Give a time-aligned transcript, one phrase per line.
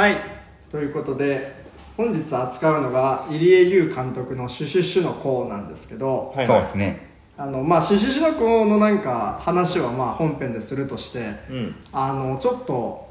[0.00, 0.16] はい。
[0.70, 1.52] ということで
[1.94, 6.46] 本日扱うのが入江優監督の「シュシュシュの子」なんですけど、はい。
[6.46, 7.10] そうですね。
[7.36, 11.18] あのまあシュシュシュの子のなんか話はまあ本編でするとして
[11.50, 11.74] うん。
[11.92, 13.10] あのちょっと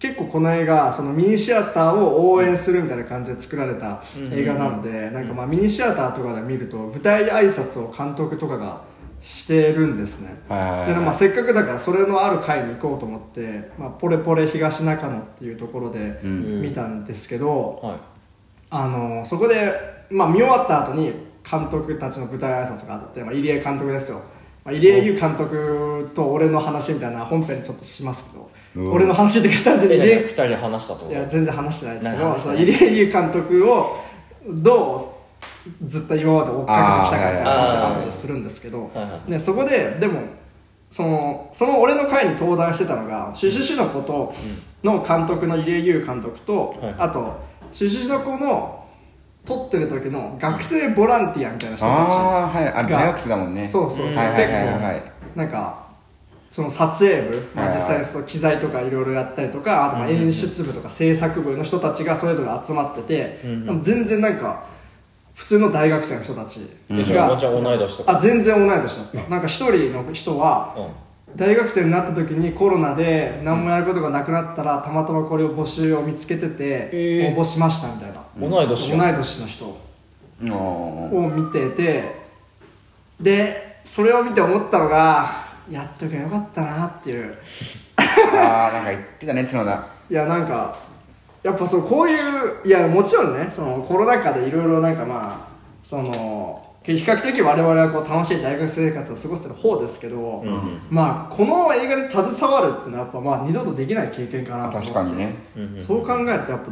[0.00, 4.02] 結構この映画そのミニシアターを応援するみたいな感じで作られた
[4.32, 8.80] 映画なので、なんかまあミニシアターとかで見ると舞台挨拶を監督とかが
[9.24, 16.60] してるんですね、はいでまあ、せっかくだからそれのある回に行こうと思って、まあ、ポレポレ東中野っていうところでうん。
[16.60, 17.96] 見たんですけど、はい。
[18.68, 19.72] あのそこで、
[20.10, 21.14] まあ、見終わった後に
[21.50, 24.20] 監督たちの舞台挨拶があって、まあ、入江監督ですよ、
[24.62, 28.92] まあ、入江優監督と俺の話みたいな本編ちょっとしますけど、うん。
[28.92, 33.96] 俺の話って単純に入江え二人で話したといや全然話してないですけど入江優監督を
[34.50, 35.23] どう
[35.86, 39.30] ずっと今まで追っかけてきたかって話を後でするんですけど、はいはい。
[39.30, 40.20] でそこででも
[40.90, 44.32] そのその俺の会に登壇してたのが「シュシュシュの子」と
[44.82, 46.94] の監督の入江優監督と、はい。
[46.98, 47.40] あと
[47.72, 48.84] 「シュシュシュの子」の
[49.44, 52.68] 撮ってる時の学生ボランティアみたいな人たちああはい。
[52.68, 53.66] あれが大学生だもんね。
[53.66, 54.94] そうそうそう、はいはいはいはい。
[54.94, 55.84] 結構なんか
[56.50, 63.66] その撮影部、まあ、実際その機材とかいろいろやったりとかあとまあ演出部とか制作部の人たちがそれぞれ集まってて、うん。
[63.66, 64.64] でも全然なんか
[65.34, 68.16] 普通の大学生の人たちえじゃあもちろん同い年とか？
[68.16, 69.30] あ全然同い年だった。
[69.30, 70.86] なんか一人の人はうん。
[71.36, 77.34] 大学生になった時にコロナで何もやることがなくなったらたまたまこれを募集を見つけててえ。
[77.36, 82.14] ー応募しましたみたいな、同い年同い年の人を見てて
[83.20, 85.28] でそれを見て思ったのが
[85.68, 87.36] やっとけばよかったなっていう。
[88.36, 89.86] ああなんか言ってたね角田。
[90.08, 90.76] いやなんか
[91.44, 95.48] やっぱそうこういういやもちろんねそのコロナ禍でいろいろなんかまあ
[95.82, 100.80] その比較的我々はこう楽しい大学生活を過ごしてる方ですけど、うんうん。
[100.90, 105.34] まあこの映画に携わるってのはやっぱまあ二度とできない経験かなと思って確かにね。
[105.56, 105.80] うんうん。
[105.80, 106.70] そう考えるとやっぱ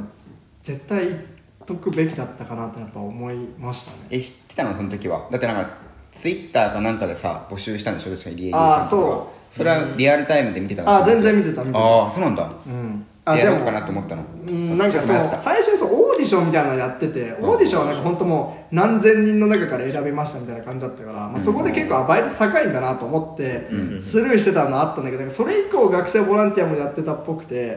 [0.63, 1.21] 絶対言っ
[1.67, 4.09] とくべきだったかなってやっぱ思いましたね。
[4.11, 5.29] え知ってたのその時は？
[5.31, 5.71] だってなんか
[6.15, 9.55] ツイッターかなんかでさ募集したんでしょ確かにリエイあーそう。
[9.55, 10.95] それはリアルタイムで見てたの？
[10.95, 11.79] あ全然見てた見てた。
[11.79, 12.51] ああそうなんだ。
[12.67, 14.25] うんやろうかなと思ったの。
[14.49, 23.69] うん、なんかそう最初にそうオーディションみたいなのやっててオーディションはなんか本当もう何千人の中から選びましたみたいな感じだったから、まあ、そこで結構倍率高いんだなと思って
[24.01, 27.77] スルーしてたのあったんだけどそれ以降学生ボランティアもやってたっぽくて、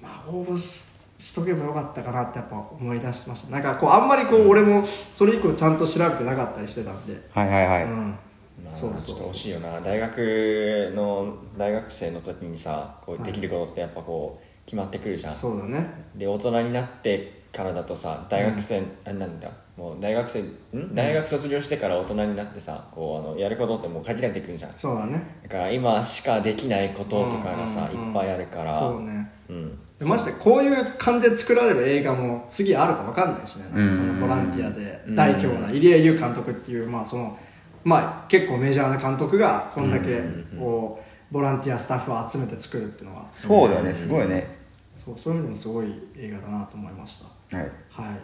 [0.00, 0.90] まあ、応募し
[1.20, 3.52] しとけばよかったかなってやっぱ思い出しました。
[3.52, 7.84] なんかこうあんまりこう俺もそれ以降ちゃんと調べてなかったりしてたんで、はいはいはい。
[7.84, 8.14] うん、
[8.64, 9.80] まあそうそうちょっと惜しいよな。
[9.80, 15.34] 大学の大学生の時にさこうできることってやっぱこう決まってくるじゃん。
[15.34, 15.86] そうだね。
[16.14, 19.50] で大人になってからだとさ大学生、あなんだ？
[19.76, 20.94] もう大学生ん？
[20.94, 24.70] 大学卒業してから大人になってさこうあのやることってもう限られてくるじゃん。
[24.70, 25.20] だそうだね。
[25.48, 28.08] から今しかできないこととかがさ、うんうんうん。
[28.08, 28.78] いっぱいあるから。
[28.78, 29.30] そうね。
[29.48, 29.78] うん。
[29.98, 33.64] でましてこういう感じで作られる映画も次あるか分かんないしね。
[33.74, 35.14] なんかそのうんボランティアでうん。
[35.16, 37.36] 大規模な入江優監督っていうまあその
[37.84, 40.20] まあ結構メジャーな監督がこんだけ
[40.58, 43.26] こうボランティアスタッフを集めて作るっていうのは。
[43.34, 44.58] そうだよねすごいね。
[44.96, 45.86] そうそういう意味でもすごい
[46.16, 47.56] 映画だなと思いました。
[47.56, 47.70] はい。
[47.90, 48.16] はい。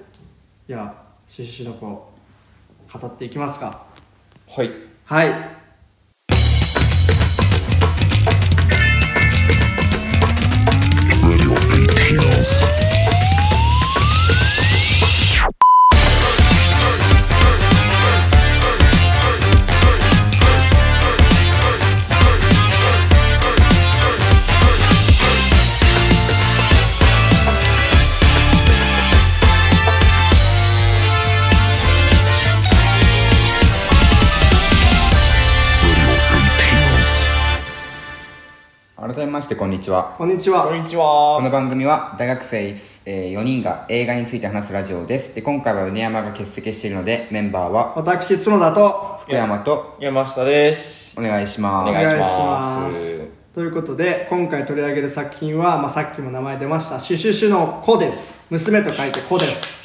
[0.68, 0.94] いや
[1.26, 3.84] シュシュシュの子語っていきますか。
[4.48, 4.70] はい。
[5.04, 5.55] はい
[39.46, 40.16] してこんにちは。
[40.18, 40.66] こんにちは。
[40.66, 41.02] こんにちこ
[41.36, 42.74] はの番組は大学生、
[43.04, 45.36] え4人が映画について話すラジオです。
[45.36, 51.16] で今回は米山が欠席しているのでメンバーは私角田と福山と山下です。
[51.20, 51.90] お願いします。
[51.90, 53.36] お願いします。
[53.54, 58.48] ということで今回取り上げる作品は、まあ、さっきも名前出ました「シュシュシュの子」です。
[58.50, 59.76] 娘と書いて「子」です。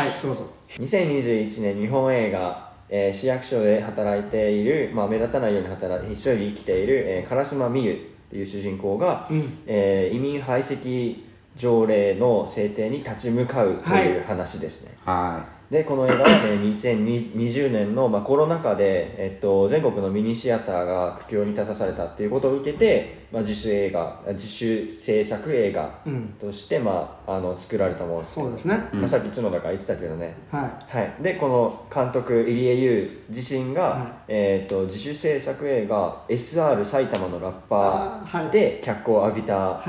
[0.00, 0.46] はいどうぞ
[0.78, 7.96] 2021年日本映画、えー市役所で働いている、まあ、目立たないように働い一人で生きている、えー、唐島美優っ
[8.30, 9.58] ていう主人公が、うん。
[9.66, 26.34] えー移民排斥条例の制定に立ち向かうという話ですね、はでこの映画は、ね、2020年の、まあ、コロナ禍で、えっと、全国のミニシアターが苦境に立たされたっていうことを受けて、まあ、自主映画自主制作映画うん。
[26.40, 28.78] として、まあ、あの作られたものです、そうですね。
[28.94, 30.34] まあ、さっき角田が言ってたけどね。
[30.50, 34.12] ははい、でこの監督入江優自身が、はい。
[34.28, 38.46] えー、と自主制作映画「SR 埼玉のラッパあーはい。
[38.46, 39.82] ー」で脚光を浴びた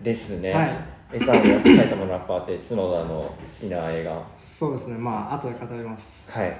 [0.00, 4.22] ですね、はい SR 埼玉のラッパーって角田の好きな映画。
[4.38, 4.98] そうですね。
[4.98, 6.32] まあ後で語ります。
[6.32, 6.56] はい。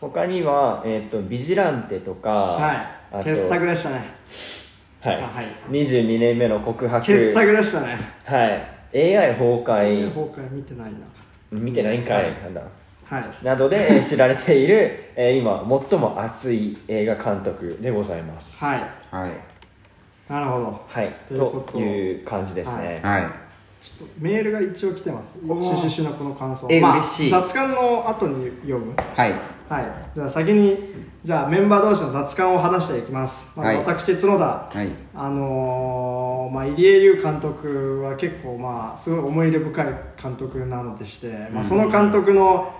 [0.00, 2.72] 他には、えーと「ビジランテ」とか、は
[3.20, 3.24] い。
[3.24, 4.04] 傑作でしたね。
[5.00, 5.16] はい。
[5.16, 5.46] あはい。
[5.70, 7.04] 22年目の告白。
[7.04, 7.98] 傑作でしたね。
[8.24, 9.16] はい。
[9.16, 10.08] AI 崩壊。
[10.14, 10.98] 崩壊見てないな。
[11.50, 12.62] 見てないんかい、なんだ。
[13.04, 13.44] はい。
[13.44, 18.64] などでえー知られている、えー今最も熱い映画監督でございます。
[18.64, 18.80] はい。
[19.10, 19.30] はい。
[20.32, 20.84] なるほど。
[20.86, 21.12] はい。
[21.26, 21.72] ということ。
[21.72, 23.47] という感じですね、はい
[23.80, 25.38] ちょっとメールが一応来てます。
[25.40, 26.66] シュシュシュのこの感想。
[26.70, 27.30] えまあ嬉しい。
[27.30, 28.94] 雑感の後に読む。
[29.14, 29.32] はい。
[29.68, 29.86] はい。
[30.14, 33.58] じゃあ先にじゃあメンバー同士の雑感を話していきます。
[33.58, 33.78] まずはい。
[33.78, 34.88] 私角田、はい。
[35.14, 39.86] あのーまあ、入江優監督は結構まあすごい思い入れ深い
[40.20, 42.72] 監督なのでして、まあ、その監督の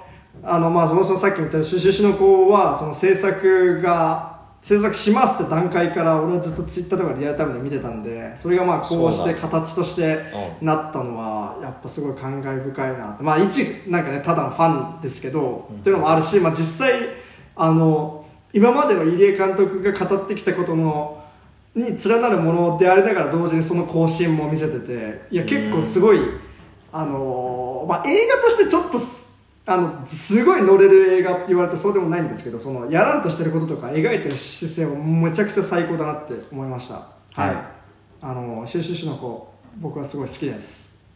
[0.43, 4.38] あのまあそもそもさっきも言ったように「シュシュシュの子」はその制作が
[4.69, 10.19] 制作しますって段階から俺はずっとツイッターとかリアルタイムで見てたんでそれがまあこうして形として
[10.61, 13.61] なったのはやっぱすごい感慨深いなまあ一
[13.91, 17.01] なんかねただのファンですけど、っていうのもあるし、まあ、実際
[17.57, 21.25] あの今までの入江監督が語ってきたことの
[21.75, 26.19] に連なるものでありながら同時にその更新も見せてていや結構すごい、
[26.93, 29.28] あのまあ、映画としてちょっとす
[29.71, 36.95] あのすごい乗れる映画って言われてそうでもないんですけどそのやらんとしてることとか描いてる姿勢もめちゃくちゃ最高だなって思いました。
[36.95, 37.57] はい。
[38.23, 41.07] あのシュシュシュの子僕はすごい好きです。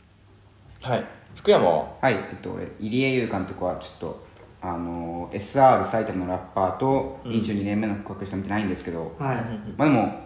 [0.82, 1.06] はい。
[1.34, 1.96] 福山は？
[2.02, 4.26] はい、えっと、俺入江優監督はちょっと
[4.60, 9.36] あの SR 埼玉のラッパーと22年目の告白しか見てないんですけど、はい。
[9.78, 10.20] まあでも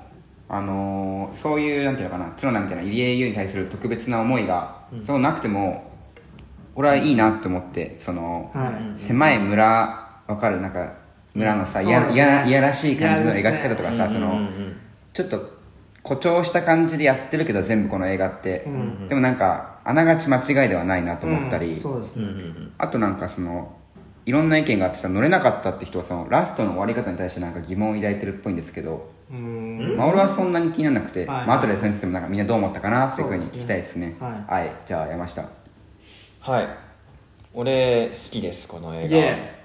[0.49, 5.95] あのーそういうなんていうのかな角田みたいな入江優に対する特別な思いが、そうなくても
[6.76, 8.99] 俺はいいなって思ってその、はい。
[8.99, 9.64] 狭い村
[10.28, 10.61] わかる？
[10.61, 10.93] なんか
[11.34, 11.88] 村のさ、うん。
[11.88, 12.14] いやね。
[12.14, 14.37] いやいやらしい感じの描き方とかさ、その、うんうん。
[14.37, 14.76] うん
[15.12, 15.56] ちょっと
[16.02, 22.73] 誇張した感じでやってるけど全部この映画って、うんでもなんかあながち間違いではないなと思ったり、うんそうですね、うんうんうん。
[22.78, 23.75] あとなんかその
[24.26, 29.96] いろんな意見があってさ乗れなかったって人はそのラストの終わり方に対してなんか疑問を抱いてるっぽいんですけど、うーん。
[29.96, 31.46] まあ、俺はそんなに気にならなくて、はい。
[31.46, 34.17] まあ後で先生もなんかみんなどう思ったかなっていうふうに聞きたいですね。
[34.20, 34.70] はい。
[34.84, 35.43] じゃあ山下
[36.46, 36.69] はい。
[37.54, 39.16] 俺好きですこの映画。
[39.16, 39.56] イエ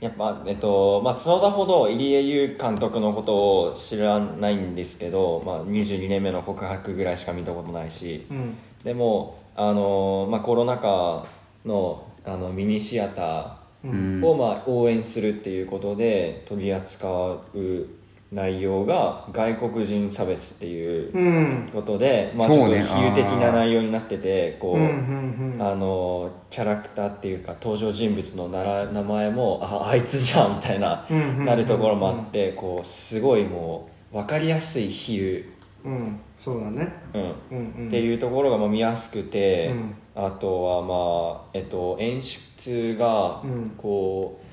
[0.00, 0.10] や。
[0.10, 8.28] っぱえっとまあ角田ほど入江優監督のことを知らないんですけど、まあ、22年目の告白ぐらいしか見たことないし。
[8.30, 8.56] うん。
[8.84, 11.26] でもあの、まあ、コロナ禍
[11.64, 17.08] のあのミニシアターを、まあ、応援するっていうことで取り扱
[17.54, 17.88] う
[18.32, 21.70] 内容が外国人差別っていううん。
[21.72, 25.62] ことで、まあ、ちょっと比喩的な内容になっててこう、うんうんうん。
[25.62, 31.22] あのキャラクターっていうか登場人物のなら名前もああいつじゃんみたいな、うんうん。
[31.22, 35.44] うんうんなるところもあってこうすごいもう分かりやすい比喩、
[35.84, 36.20] うん。
[36.38, 36.92] そうだね。
[37.14, 37.22] うん。
[37.22, 37.86] うんうん。
[37.88, 39.94] っていうところがまあ見やすくて、うん。
[40.14, 43.72] あとはまあ、えっと、演出がうん。
[43.76, 44.46] こう、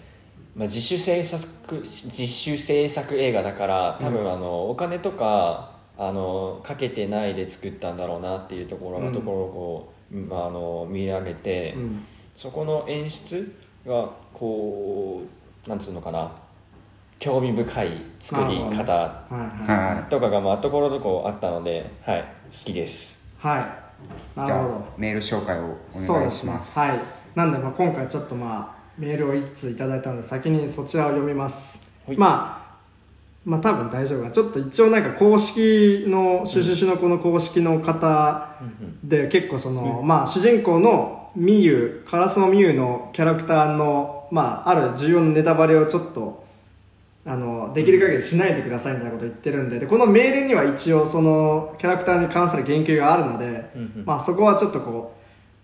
[0.57, 9.13] まあ、自主制作自主制作映画だから多分あの、お金とかあのかけてないで作ったんだろうなっていうところのうん。
[9.13, 12.03] ところをこう、まあ、あの見られて、うん。
[12.35, 13.55] そこの演出
[13.85, 15.23] がこ
[15.65, 16.31] うなんつうのかな
[17.19, 19.33] 興味深い作り方はい
[19.65, 23.35] はいはとかがまあところどころあったので、はい、好きです。
[23.39, 23.61] はい。
[23.61, 23.65] い
[24.35, 24.85] じゃあなるほど。
[24.97, 26.77] メール紹介をお願いします。
[26.77, 26.99] はい。
[27.35, 32.17] なんでまあ今回ちょっとまあメールを1通いただいたので先にそちらを読みます、はい。
[32.17, 32.67] まあ
[33.45, 34.19] まあ多分大丈夫。
[34.19, 38.57] かなちょっと一応なんか公式のシュシュシュのこの公式の方
[39.03, 46.45] で結構その、まあ主人公のミユカラスのミユのキャラクターのまあある重要なネタバレをちょっと
[47.25, 53.69] あのできる限りしないでくださいみたいなことを言ってるんででこのメールには一応そのキャラクターに関する言及があるので、
[54.05, 55.13] まあ、そこはちょっとこ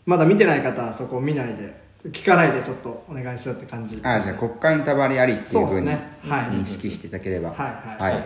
[0.05, 3.95] うまだ見てない方はそこを見ないで聞かないでちょっとお願いするって感じ。
[3.95, 6.17] ですあじゃあこっからネタバレありっていそううふうにですね。
[6.27, 6.45] はい。
[6.47, 7.51] 認識していただければ。
[7.51, 7.59] はい
[8.05, 8.13] はい。
[8.13, 8.23] はい。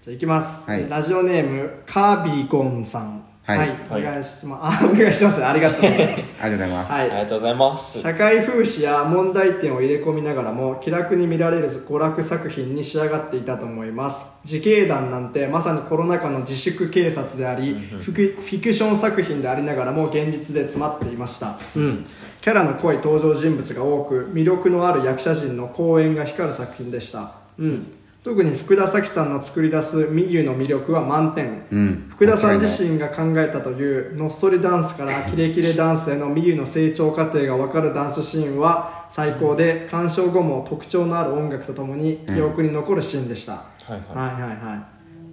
[0.00, 0.88] じゃあいきます、はい。
[0.88, 3.24] ラジオネームカービーゴンさん。
[3.42, 3.70] はい。
[3.90, 5.44] お願いします、あお願いします。
[5.44, 6.38] ありがとうございます。
[6.40, 7.00] ありがとうございます、はい。
[7.00, 8.00] ありがとうございます。
[8.00, 14.26] 社会風刺や問題点を入れ込みながらも気楽に見られる娯楽作品に仕上がっていたと思います。
[14.44, 22.06] 自警団なんてまさにコロナ禍の自粛警察でありフィクフィクション作品でありながらも現実で詰まっていました、うん、
[22.40, 27.92] キャラの濃い登場人物が多く魅力のある役者陣の公演が光る作品でした、うん、
[28.22, 32.06] 特に福田咲さんの作り出すミユの魅力は満点、うん。
[32.10, 44.00] 福田さん自身が考えたというのっそりダンスからキレキレダンスへのミユの成長過程が分かるダンスシーンは最高で鑑賞後も特徴のある音楽とともに記憶に残るシーンでした、はいはい。
[44.00, 44.86] はいはいは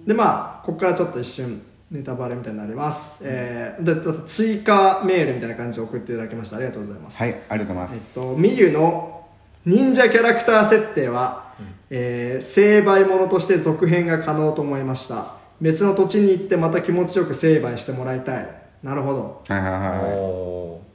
[0.04, 0.08] い。
[0.08, 6.56] でまあここからちょっと一瞬ネタバレみたいになります、えー、で追加メールみたいな感じで送っていただきました。
[6.56, 7.22] ありがとうございます。
[7.22, 9.26] はいありがとうございまえっす、とミユの
[9.64, 11.54] 忍者キャラクター設定は、
[11.90, 15.34] えー成敗者として続編が可能と思いました。
[15.60, 18.48] 別の土地に行ってまた気持ちよく成敗してもらいたい。
[18.82, 19.42] なるほど。
[19.48, 19.78] はいはいは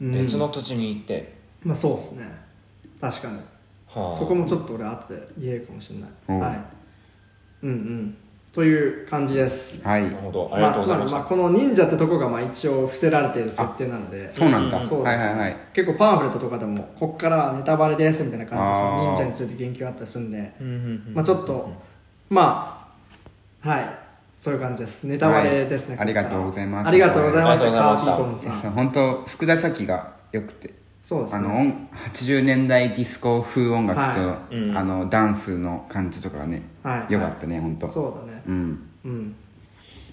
[0.01, 0.05] い。
[0.05, 0.11] うん。
[0.13, 1.33] 別の土地に行って。
[1.63, 2.25] まあそうっすね。
[3.01, 3.37] 確かに。
[3.87, 4.15] はあ。
[4.15, 6.33] そこもちょっと俺後で言えるかもしれない、う。
[6.33, 6.59] んはい。
[7.63, 8.17] うんうん
[8.53, 9.85] という感じです。
[9.85, 10.03] はい。
[10.03, 10.49] なるほど。
[10.53, 14.31] ありがまあ、つまりとうございまあこの忍者ってとこがまあ一応伏せられている設定なので。
[14.31, 15.25] そうなんだ、そうですね。
[15.25, 15.55] はいはいはい。
[15.73, 20.53] 結構パンフレットとかでもここからはネタバレですみたいな感じで忍者について言及があったりするんで、
[21.13, 21.73] まあ、ちょっと
[22.29, 22.87] ま
[23.63, 23.85] あはい。
[24.35, 25.07] そういう感じです。
[25.07, 26.03] ネタバレですね、はい。
[26.03, 26.87] ありがとうございます。
[26.89, 27.67] ありがとうございました。
[27.67, 28.51] ありがとうございました。
[28.51, 28.71] カーピーコンさん。
[28.71, 31.39] 本当福田咲がよくてそうですね。
[31.39, 34.77] あの音80年代ディスコ風音楽と、はうん。
[34.77, 37.13] あのダンスの感じとかがね、はい。
[37.13, 37.87] よかったね本当。
[37.89, 38.41] そうだね。
[38.47, 38.89] うん。
[39.03, 39.35] うん。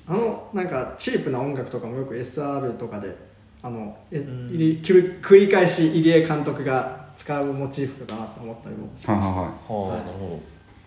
[0.09, 3.15] あのなんかチープな音楽とかもよく SR とかで
[3.63, 9.73] あのえ入り繰り繰り返し入江監督が使うモチーフかなと思ったりもしましたはいはい。
[9.73, 10.41] ははあなるほど。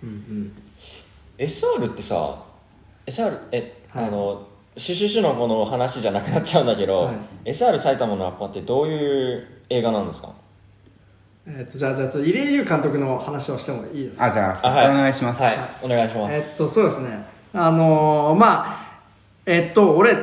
[0.04, 0.54] うんうん。
[1.38, 2.44] SR ってさ
[3.06, 4.06] SR え、はい。
[4.08, 4.46] あの
[4.76, 7.12] シュシュシュのこの話じゃなくなっちゃうんだけど、は
[7.46, 7.52] い。
[7.52, 10.30] SR 埼玉のラッパーってどういう映画なんですか？
[11.46, 14.26] えっとじゃあじゃあちょっと入江優監督の話をしてもいいですか？
[14.28, 15.56] あじゃあ、あはいお願いします、はい。
[15.84, 17.26] お願いしまえっすとそうですね。
[17.54, 18.83] あのーまあ
[19.46, 20.16] えっと俺あ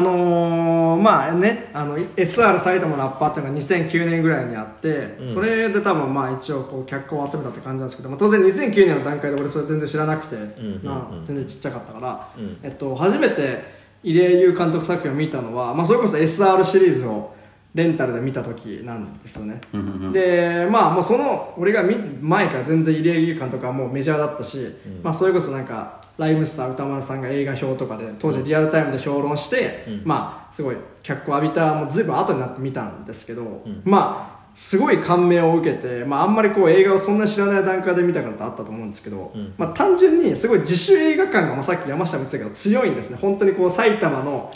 [0.00, 10.80] のーまあねあの SR 埼玉のラッパーっていうのが2009年ぐらいにあって、それで多分まあ一応こう脚光を集めたって感じなんですけど、まあ、当然2009年の段階で俺それ全然知らなくて、んうんうん。
[10.82, 12.58] まあ、全然ちっちゃかったから、うん。
[12.62, 13.64] えっと、初めて
[14.02, 17.34] 入江優監督作品を見たのは、まあ、それこそ SR シリーズを
[17.74, 20.12] レンタルで見た時なんですよね、うんうんうん。
[20.12, 24.58] でまあもうその俺が見る前から全然入江優監督はもうメジャーだったし、
[25.02, 44.52] まあそれこそなんかライムスター歌丸さんが映画表とかで当時リアルタイムで評論して、まあすごい脚光浴びたもう随分後になって見たんですけど、まあすごい感銘を受けて、まあ、あんまりこう映画をそんな知らない段階で見たからってあったと思うんですけど、まあ、単純にすごい自主映画感が、まあ、さっき山下も言ってたけど強いんですね本当にこう埼玉の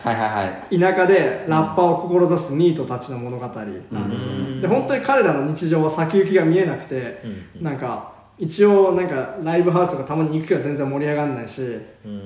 [0.70, 7.22] 田舎でラッパーを志すニートたちの物語なんですよね、で本当に彼らの日常は先行きが見えなくて、
[7.60, 11.62] なんか一応なんかライブハウスとかたまに行くけど全然盛り上がらないし、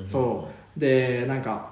[0.04, 0.80] そう。
[0.80, 1.70] でなんか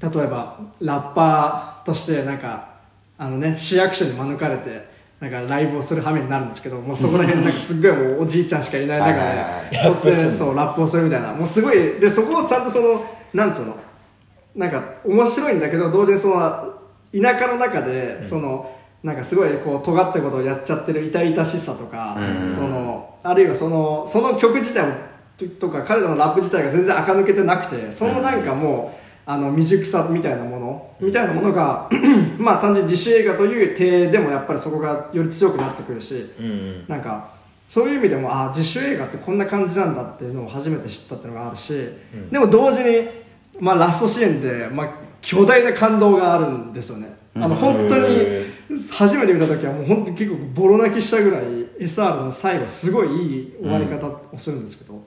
[0.00, 2.76] 例えばラッパーとしてなんか
[3.18, 4.88] あのね市役所に免れて
[5.20, 11.32] なんかライブをする羽目になるんですけどもうそこら辺なんかすっごいもうおじいちゃんしかいない中はいは突然そうラップをするみたいな。
[11.32, 13.76] もうすごいでそこをちゃんとそのなんつうの
[14.54, 16.74] なんか面白いんだけど同時にその
[17.12, 18.75] 田舎の中でその、
[19.06, 22.52] なんかすごいこう尖ったことをやっちゃってる痛々しさとか、うん。
[22.52, 24.94] そのあるいはそのその曲自体も
[25.38, 31.88] ととか彼らのラップ自体が全然垢抜けてなくてそのなんかもう、あの未熟さみたいなものみたいなものが
[32.38, 37.30] まあ単純に自主映画という体でもやっぱりそこがより強くなってくるし、うなんか
[37.68, 41.74] そういう意味でもあ自主映画ってこんな感じなんだっていうのを初めて知ったっていうのがあるし、
[42.32, 43.08] でも同時に、
[43.60, 47.14] まあ、ラストシーンで、まあ、巨大な感動があるんですよね。
[47.36, 48.55] あの本当に
[48.92, 51.42] 初めて見た時はもう本当に結構ボロ泣きしたぐらい
[51.80, 55.06] SR の最後すごいいい終わり方をするんですけど、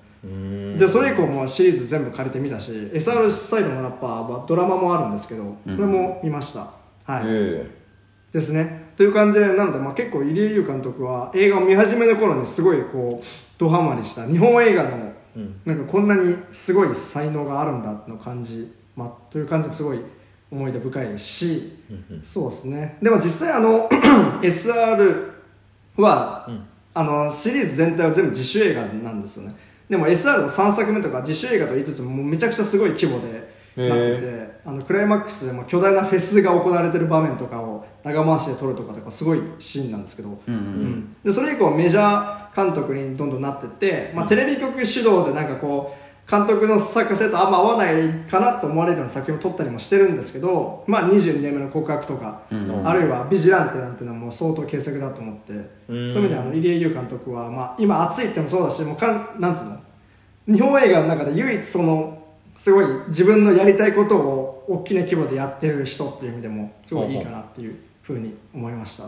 [0.78, 6.72] でそれ以降もシリーズ全部借りてみたし SR サイドのラッパーはドラマもあるんですけどこれも見ました、
[7.06, 7.80] はい、え
[8.32, 8.90] ですね。
[8.96, 13.26] という感じでなので、まあ、結構入江優監督は映画を見始めの頃にすごいこう
[13.58, 15.14] ドハマりした日本映画の
[15.66, 20.02] なんかこんなにすごい才能があるんだの感じ、まあ、という感じもすごい
[20.52, 21.78] 思い出深いし、
[22.22, 22.98] そうですね。
[23.02, 23.88] でも実際あの
[24.42, 25.32] SR
[25.98, 26.50] は、
[26.94, 29.56] あのシリーズ全体は全部自主映画なんですよね。
[29.90, 52.42] でも SR の3作目とか自主映画と言いつつももうめちゃくちゃすごい規模でなっててあのクライマックスでも巨大なフェスが行われてる場面とかを長回しで撮るとかとかすごいシーンなんですけど、うんでそれ以降メジャー監督にどんどんなってって、まあ、テレビ局主導でなんかこう監督の作家性とあんま合わないかなと思われるような作品を撮ったりもしてるんですけど、まあ、22年目の告白とか、
[52.84, 55.54] あるいは「ビジランテ」なんていうのはもう相当傑作だと思って、
[55.88, 59.78] そういう意味であの入江優監督は、まあ、今熱いってもそうだしもうかんなんつうの？
[60.56, 62.22] 日本映画の中で唯一その
[62.56, 69.06] すごい自分のやりたいことを大きな規模でやってる人っていう意味でもすごいいいかなっていうふうに思いました。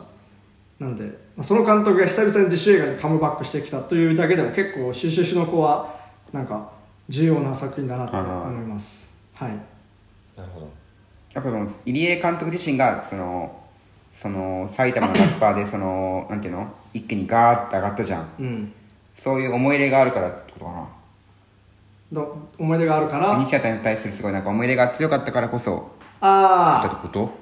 [0.79, 1.11] なので、ま
[1.41, 5.93] あ、その監督が久々に自主映画にカムバックしてきたというだけでも結構「シュシュシュの子」は
[6.33, 6.71] なんか
[7.09, 9.17] 重要な作品だなって思います。
[9.33, 9.49] はい。
[10.37, 10.69] なるほど。
[11.33, 13.61] やっぱその入江監督自身がその
[14.13, 16.67] その埼玉のラッパーでそのなんていうの？
[16.93, 18.29] 一気にガーッて上がったじゃん。
[18.39, 18.73] うん。
[19.15, 20.87] そういう思い入れがあるからってことかな。
[22.11, 23.33] の思い出があるから？
[23.35, 27.41] ミニシアターに対するすごいなんか思い入れが強かったからこそああ作ったってこと？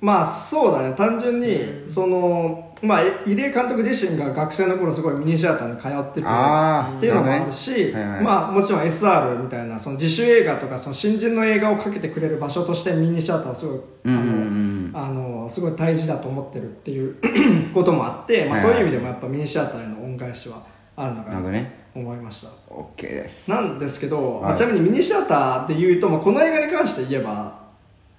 [0.00, 0.94] まあそうだね。
[0.94, 7.92] 単純にそのまあ入江監督自身が学生の頃すごいミニシアターに通っててっていうのもあるし、ね。
[7.92, 8.22] はいはい。
[8.22, 14.90] まあもちろん SR みたいなその自主映画とかその新人の映画をかけてくれる場所としてミニシアターはすごい、うんうんうん。
[14.94, 17.16] あのあのすごい大事だと思ってるっていう
[17.72, 20.62] こともあって、まあ、そういう意味でもやっぱミニシアターへの恩返しは
[20.96, 22.48] あるのかなと思いました。
[22.72, 23.50] OK です。
[23.50, 24.56] なんですけど、まあはい。
[24.56, 27.65] ちなみにミニシアターで言うと、まあ、この映画に関して言えば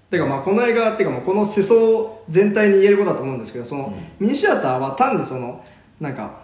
[0.09, 1.77] てかまあこの映画っていうかまあこの世相
[2.29, 5.63] 全体に言えることだと思うんですけどその、ミニシアターは単にその
[5.99, 6.41] なんか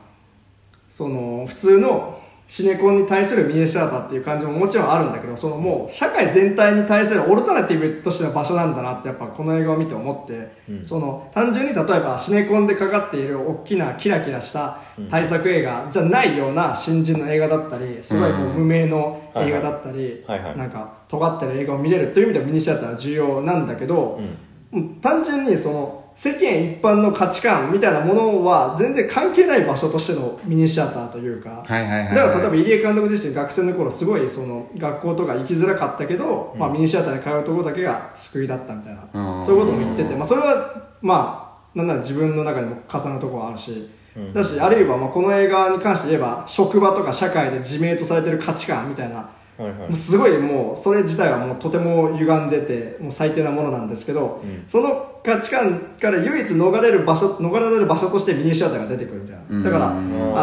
[0.89, 2.22] その普通の
[2.53, 24.21] シネコンに対するミニシアターっていう感じももちろんあるんだけどそのもう社会全体に対するオルタナティブとしての場所なんだなってやっぱこの映画を見て思って、その単純に例えばシネコンでかかっている大きなキラキラした大作映画じゃないような新人の映画だったりすごいこう無名の映画だったりなんか尖ってる映画を見れるという意味ではミニシアターは重要なんだけど、
[24.69, 39.43] もう単純にその世間一般の価値観みたいなものは全然関係ない場所としてのミニシアターというか、だから例えば入江監督自身学生の頃すごいその学校とか行きづらかったけど、まあ、ミニシアターに通うところだけが救いだったみたいな、うん。
[39.43, 43.89] そういうことも言ってて、まあ、それはまあなんなら自分の中にも重なるところはあるし、
[44.33, 49.25] だしあるいはまあこの映画に関して言えば職場とか社会で自明とされてる価値観みたいなは
[49.59, 49.73] いはい。
[49.73, 59.63] もうすごいもうそれ自体はもうとても歪んでてもう最低なものなんですけど、その価値観から唯一逃れる場所逃れられる場所としてミニシアターが出てくるみたいな。
[59.63, 59.93] だからあ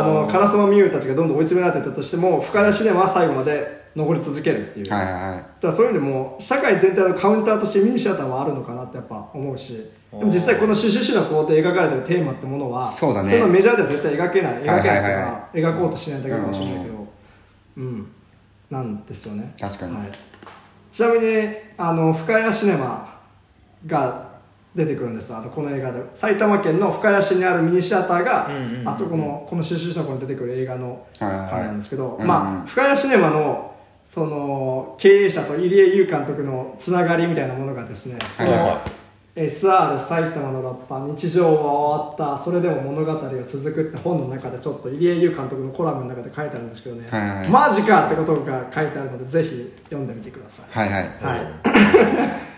[0.02, 5.22] の烏丸美優たちがどんどん追い詰められてたとしても深谷シネマは最後まで残り続けるっていう、はいはいはい。
[5.36, 9.90] だからそういう意味でも社会全体のカウンターとしてミニシアターはあるのかなってやっぱ思うし。
[10.10, 13.28] でも実際この「シュシュシュの皇帝」描かれてるテーマってものはそうだね。
[13.28, 15.00] 普通のメジャーでは絶対描けない描けないとはい。
[15.02, 15.20] はいは
[15.54, 17.06] いか描こうとしないだけかもしれないけど。
[17.76, 18.06] うん。
[18.70, 19.52] なんですよね。
[19.60, 19.96] 確かに。
[19.96, 20.08] はい、
[20.90, 23.20] ちなみにあの深谷シネマ
[23.86, 24.29] が
[24.74, 25.34] 出てくるんです。
[25.34, 26.00] あのこの映画で。
[26.14, 28.48] 埼玉県の深谷市にあるミニシアターが、
[28.84, 31.30] あそこのこの「シュシュシュの子」に出てくる映画のはい。
[31.30, 38.84] はい館なんですけど、まあ深谷シネマのその経営者と入江優監督のつながりみたいなものがですね、はいこのは
[39.36, 47.48] SR 埼玉のラッパー日常は終わったそれでも物語が続くって本の中でちょっと入江優監督のコラムの中で書いてあるんですけどね、はいはい。
[47.48, 50.66] マジかってことが書いてあるのでぜひ読んでみてください。
[50.70, 51.02] はいはい。
[51.22, 51.46] はい、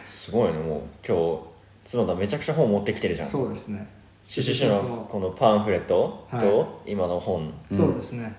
[0.07, 0.59] すごいね。
[0.61, 1.52] もう今日
[1.91, 3.29] 角田めちゃくちゃ本持ってきてるじゃん。
[3.29, 3.87] そうですね。
[4.27, 8.35] シュシュシュのこのパンフレットと今の本、そうですね、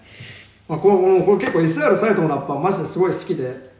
[0.67, 3.73] まあ、これもうこれ結構 SR サイトのラッパーマジですごい好きで、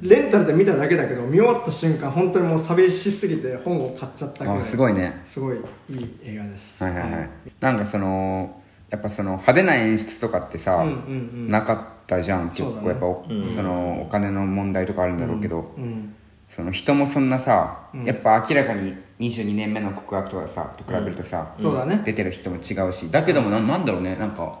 [0.00, 4.58] レンタルで見ただけだけど見終わった瞬間本当にもう寂しすぎて本を買っちゃったぐらい。
[4.58, 5.20] あすごいね。
[5.24, 5.58] すごい
[5.90, 6.82] いい映画です。
[6.82, 7.30] はいはいはい。
[7.60, 10.90] なんかそのやっぱその派手な演出とかってさ、うんうんう
[11.36, 11.50] ん。
[11.50, 12.48] なかったじゃん。
[12.48, 16.14] 結構やっぱお,、そのお金の問題とかあるんだろうけど、うん
[16.54, 22.02] その人もそんなさ、やっぱ明らかに22年目の告白とかさと比べるとさ、そうだね。
[22.04, 24.58] 出てる人も違うしだけどもななんだろうねなんか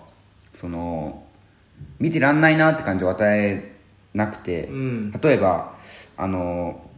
[0.58, 1.22] その
[1.98, 3.76] 見てらんないなって感じを与え
[4.14, 5.12] なくて、うん。
[5.12, 5.74] 例えば
[6.16, 6.88] あの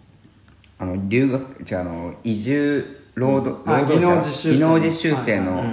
[0.78, 5.68] あの留学じゃああの移住労働,、あ労働者技能実習生の、はい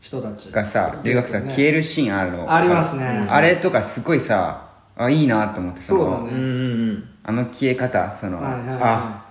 [0.00, 0.50] 人たち。
[0.52, 2.50] がさ留学生が消えるシーンあるの。
[2.50, 3.26] ありますね。
[3.28, 6.42] あれとかすごいさあいいなと思ってそうだのねうんう
[6.92, 8.78] んあの消え方その、はいはいはい。
[8.80, 9.24] あ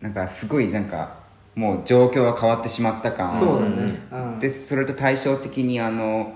[0.00, 1.16] なんかすごいなんか
[1.54, 3.38] もう状況が変わってしまった感。
[3.38, 4.00] そうだね。
[4.10, 4.38] うん。
[4.38, 6.32] でそれと対照的にあの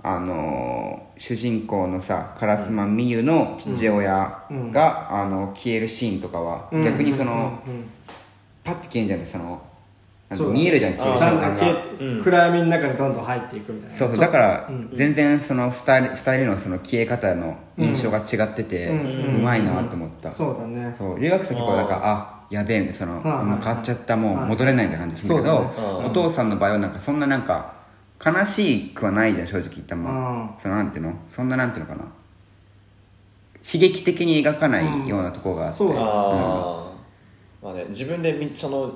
[0.00, 6.82] あの主人公のさ烏丸美優の父親が、あの消えるシーンとかは、うん。
[6.84, 7.72] 逆にその、うん。
[7.72, 7.84] うん。
[8.62, 9.60] パッて消えんじゃんねその
[10.38, 13.96] 見えるじゃん消えるだんが消え暗闇の中にどんどん入っていくみたいな。
[13.96, 20.32] そうだから全然その2人二人のその消え方の印象が違っててうまいなと思った。
[20.32, 20.94] そうだね。
[20.96, 23.46] そう留学生結構だからあやべえみたいなそのはいはいはい。
[23.46, 25.70] もう変わっちゃったもう戻れないみたいな感じするけどね。
[26.06, 27.74] お父さんの場合はなんかそんななんか
[28.24, 31.14] 悲しくはないじゃん正直言ったまあそのなんていうの？
[31.28, 32.04] そんななんていうのかな？
[33.74, 35.78] 悲劇的に描かないようなところがあって。
[35.78, 36.00] そうだね。
[36.00, 36.92] あ
[37.62, 38.92] あ、まあね自分でみその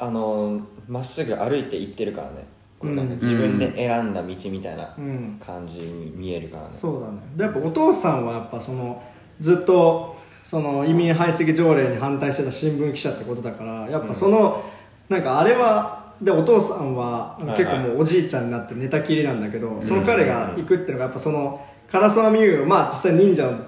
[0.00, 2.46] あのまっすぐ歩いて行ってるからね。
[2.78, 5.38] こうなんか自分で選んだ道みたいなうん。
[5.44, 7.18] 感じに見えるからね、そうだね。
[7.36, 9.02] でやっぱお父さんはやっぱその
[9.38, 14.64] ずっとその移民排斥条例に反対してた新聞記者ってことだからやっぱその、
[15.10, 17.58] なんかあれはでお父さんははいはい。
[17.58, 21.60] 結構もうおじいちゃんになって寝たきりなんだけど、その彼が行くっていうのがやっぱその
[21.92, 23.58] 唐沢美優まあ実際忍者の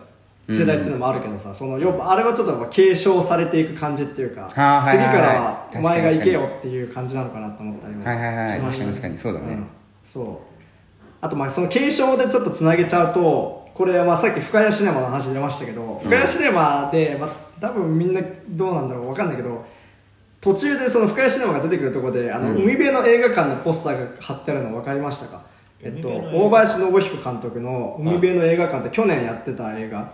[0.48, 9.54] 世代っていうのもあるけどさ、そのやっぱあれはちょっと継承されていく感じっていうか、次からはお前が行けよっていう感じなのかなと思ったりもしました確かにそうだね。
[9.54, 9.66] ん。
[10.04, 10.24] そう。
[11.20, 19.64] あとまあその継承でちょっとつなげちゃうとこれはまあさっき深谷シネマの話出ましたけど、深谷シネマで、まあ、多分みんなどうなんだろうわかんないけど
[20.40, 25.42] 途中でその深谷シネマが出てくるところであの、海辺の映画館のポスターが貼ってあるの分かりましたか？
[25.84, 30.12] えっと、大林信彦監督の「海辺の映画館」って去年やってた映画、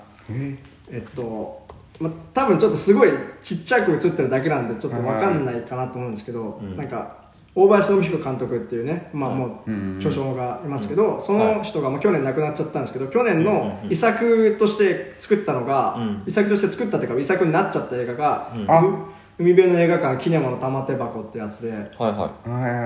[0.91, 1.67] えっと、
[2.01, 3.11] まあ、多分ちょっとすごい
[3.41, 16.23] ちっちゃく映ってるだけなんでちょっと分かんないかなと思うんですけど、なんか大林信彦監督っていうね、まあ、もう巨匠がいますけど、その人がもう去年亡くなっちゃったんですけど去年の遺作として作ったのが、うん。
[16.27, 18.85] 遺作として作ったっていうか遺作になっちゃった映画が「あ。
[19.41, 21.71] 海辺の映画館キネマの玉手箱」ってやつで。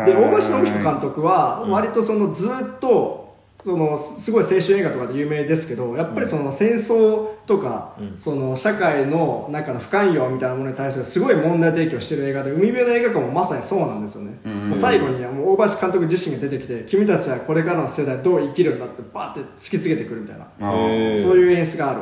[0.07, 3.22] で大林信彦監督は割とそのずっと
[3.65, 20.47] そのすごい青春映画とかで有名ですけどやっぱりその戦争とか、その社会の中の不寛容みたいなものに対するすごい問題提起をしてる映画で海辺の映画館もまさにそうなんですよね、もう最後にはもう大林監督自身が出てきて君たちはこれからの世代どう生きるんだってバーって突きつけてくるみたいな。
[20.59, 22.01] そういう演出がある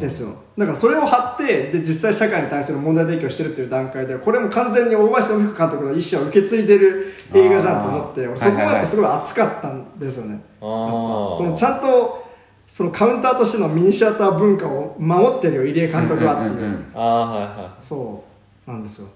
[0.00, 0.30] ですよ。
[0.56, 10.42] だからそれを貼ってで実際社会に対する問題提起をしてるっていう段階でこれも完全に大林信彦監督の意思を受け継いでる映画じゃんと思ってそこがすごい熱かったんですよね。
[10.60, 11.20] あー。
[11.20, 11.36] やっぱ。
[11.36, 12.28] そのちゃんと
[12.66, 18.24] そのカウンターとしてのミニシアター文化を守ってるよ入江監督はっていう,、うんうんうんああはいはそ
[18.66, 19.08] うなんですよ。
[19.08, 19.10] い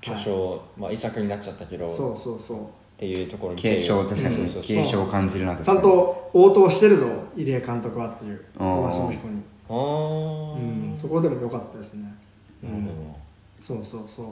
[0.00, 1.86] 巨匠、まあ遺作になっちゃったけど。
[1.86, 2.58] そうそうそう。
[2.58, 8.42] っていうところに継承確かに継承を感じるなちゃんと応答してるぞ入江監督はっていう。
[8.58, 12.14] 大林信彦に、ああ、うん、そこでも良かったですね。
[12.62, 13.16] なるほど
[13.60, 14.26] そうそうそう。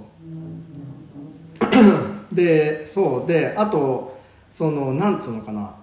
[2.35, 3.29] でそう。
[3.29, 4.19] であと
[4.51, 5.75] そのなんつうのかな。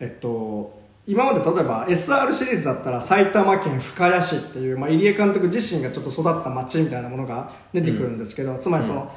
[0.00, 9.12] えっと今まで例えば SR シリーズだったら埼玉県深谷市っていう、まあ、入江監督自身がちょっと育った町みたいなものが出てくるんですけど、つまりその、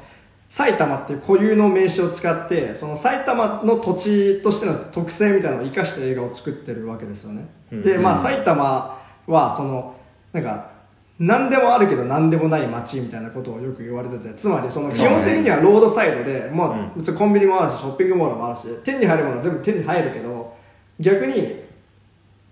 [0.48, 9.96] 埼玉っていう固有の名詞を使ってその埼玉の土地としての特性みたいなのを生かした映画を作ってるわけですよね、でまあ埼玉はその
[10.32, 10.70] なんか
[11.18, 20.54] 何でもあるけど何でもない街みたいなことをよく言われててつまりその基本的にはロードサイドで、もう別にコンビニもあるしショッピングモールもあるし手に入るものは全部手に入るけど
[21.00, 21.64] 逆に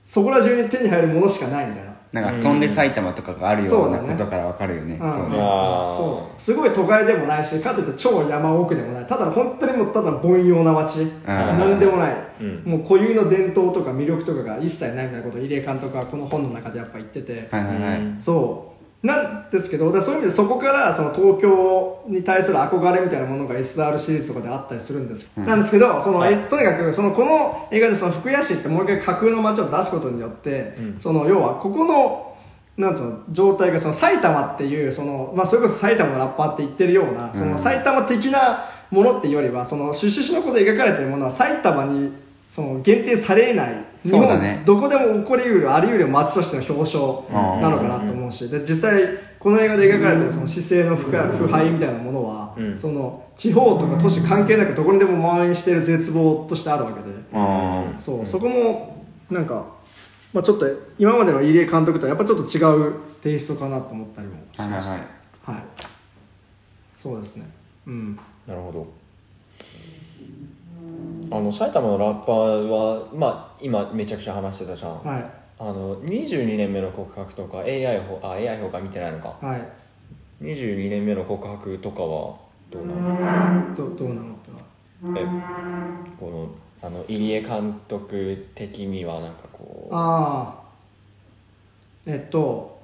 [0.05, 1.84] そこら中に手に入るものしかないみたい
[2.15, 5.01] ななんか飛んで埼玉とかがあるようなことからわかるよね。
[5.03, 5.13] うん。
[5.13, 5.37] そうね。
[5.41, 5.97] あー。
[5.97, 6.41] そう。
[6.41, 9.07] すごい都会でもないしかといって超山奥でもない。
[9.07, 10.99] ただ本当にもうただ凡庸な街。
[11.27, 12.63] なんでもない、うん。
[12.65, 18.01] もう固有の伝統とか魅力とかが一切ないみたいなことを入江監督はこの本の中でやっぱ言ってて、はいはいはい。
[18.01, 18.74] うんそう
[19.05, 32.35] なんですけどだそういう意味でそこからその東京に対する憧れみたいなものが SR シリーズとかであったりするんです、なんですけどその、えとにかくそのこの映画でその福谷市ってもう一回架空の街を出すことによって、その要はここの
[32.79, 42.13] なんつうの状態がその埼玉っていうその、まあ、それこそ埼玉のラッパーって言ってるようなその埼玉的なものっていうよりはそのシュシュシュのことで描かれてるものは埼玉に
[42.49, 44.63] その限定されえない日そうだね。
[44.65, 49.03] どこでも起こりうるあり得る街としての表彰なのかなと思うしで実際
[49.45, 51.11] この映画で描かれてるその姿勢の腐
[51.49, 52.79] 敗みたいなものは、うん。
[52.79, 57.07] その地方とか都市関係なくどこにでも蔓延している絶望としてあるわけで。
[57.35, 59.67] あそう、そこもなんか、
[60.33, 60.67] まあ、ちょっと
[60.99, 64.93] 今までの入江監督とはやっぱちょっと違うテイストかなと思ったりもしました。
[64.93, 65.01] はい。
[65.45, 65.63] はい、
[66.97, 67.45] そうですね。
[67.87, 68.19] うん。
[68.47, 69.04] なるほど
[71.35, 75.31] あの埼玉のラッパーはまあ今めちゃくちゃ話してたじゃん、はい。
[75.59, 79.37] あの22年目の告白とか AI ほあ AI 評価見てないのか。
[79.41, 79.69] はい。
[80.45, 82.37] 22年目の告白とかは
[82.71, 83.75] どうなの？
[83.75, 84.37] どどうなの
[85.17, 85.27] え
[86.21, 86.49] この
[86.81, 89.93] あの入江監督的にはなんかこう。
[89.93, 90.63] ああ
[92.07, 92.81] えっと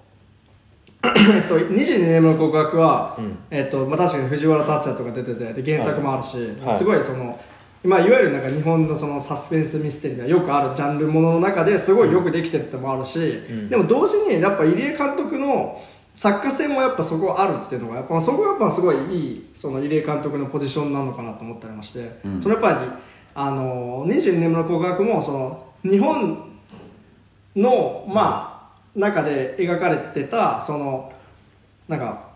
[1.06, 3.38] えっと22年目の告白は、うん。
[3.48, 6.74] えっとまあ、確かに藤原竜也とか出ててで原作もあるし、はい。
[6.74, 7.38] すごいその
[7.82, 13.68] まあ、いわゆるなんか日本のそのサスペンスミステリーがよくあるジャンルものの中ですごいよくできてるってのもあるし、ん。
[13.70, 15.80] でも同時にやっぱ入江監督の
[16.14, 22.90] 作家性もやっぱそこあるっていうのがやっぱそこがやっぱすごいいいその入江監督のポジションなのかなと思ったりまして、そのやっぱり
[23.34, 26.50] あの22年目の告白もその日本
[27.56, 31.12] のまあ中で描かれてたその
[31.88, 32.29] なんか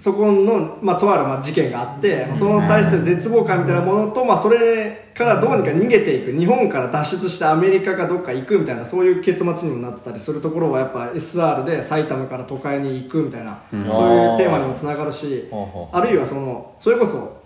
[0.00, 6.32] そこの、まあ、とあるまあ事件があって、その対する絶望感みたいなものと、まあ、それからどうにか逃げていく。
[6.32, 15.50] 日本から脱出してアメリカかどっか行くみたいなそういう結末にもなってたりするところはやっぱ SR で埼玉から都会に行くみたいな、そういうテーマにもつながるし、
[15.92, 17.42] あるいはそのそれこそ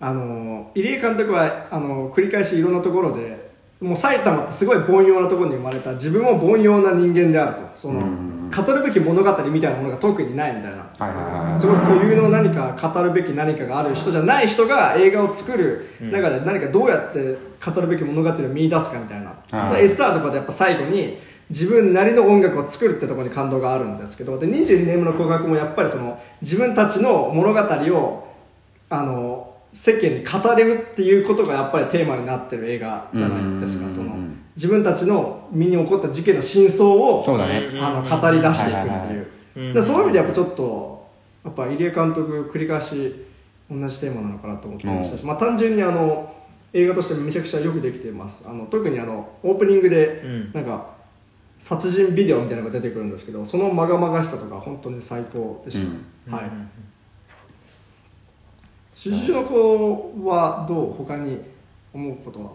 [0.00, 3.47] あの入江監督はあの繰り返しいろんなところで
[3.80, 5.92] もう埼玉ってすごい凡庸なところに生まれた。
[5.92, 7.70] 自分も凡庸な人間であると。
[7.76, 11.56] その語るべき物語みたいなものが特にないみたいな。
[11.56, 19.82] すごい固有の何か語るべき何かがある人じゃない人が映画を作る中で何かどうやって語るべき物語を見出すかみたいな、はい。
[19.82, 24.38] で SR とかでやっぱ最後に自分なりの音楽を作るってところに感動があるんですけど。
[24.40, 28.28] で22年目の告白もやっぱりその自分たちの物語を
[28.90, 33.90] あの世間に語れるっていうことがやっぱりテーマになってる映画じゃないですか。
[33.90, 34.16] その
[34.56, 37.68] 自分たちの身に起こった事件の真相をそうだね。
[37.80, 39.82] あの語り出していくってはいう。
[39.82, 41.08] そういう意味でやっぱちょっと
[41.44, 43.26] やっぱ入江監督繰り返し
[43.70, 46.34] 同じテーマなのかなと思ってましたし、まあ、単純にあの
[46.72, 48.48] 映画としてめちゃくちゃよくできています。
[48.48, 50.52] あの特にあのオープニングでうん。
[50.52, 50.98] なんか
[51.58, 55.84] 殺人ビデオみたいなのが出てくるんですけどそのまがまがしさとか本当に最高でし
[56.26, 56.50] た、はい
[59.00, 61.38] シュシュの子はどう他に
[61.94, 62.50] 思うことは？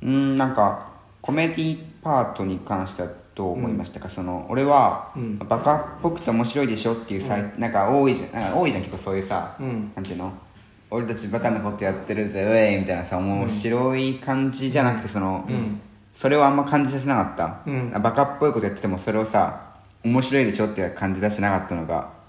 [0.00, 0.88] うんなんか
[1.20, 5.38] コメディパートに関してはどう思いましたか、その俺は、うん。
[5.38, 8.32] バカっぽくて面白いでしょっていうさ、なんか多いじゃん。
[8.32, 9.92] なんか多いじゃん結構そういうさ、うん。
[9.94, 10.32] なんていうの？
[10.90, 15.78] 俺たちバカなことやってるぜウェイみたいなさ面白い感じじゃなくてその、ん。
[16.14, 17.90] それをあんま感じさせなかった、うん。
[18.02, 22.21] バカっぽいことやっててもそれをさ面白いでしょって感じ出してなかったのがうん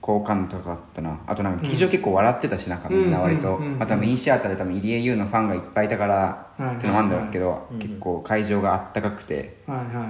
[0.00, 10.02] 好感度高かったなあとなんか劇場結構笑ってたしなんかみんな割と、あとはミニシアターで多分入江優のファンがいっぱいいたから、はいってのもあるんだろうけど、結構会場があったかくて、はいはいはいはい。
[10.02, 10.08] は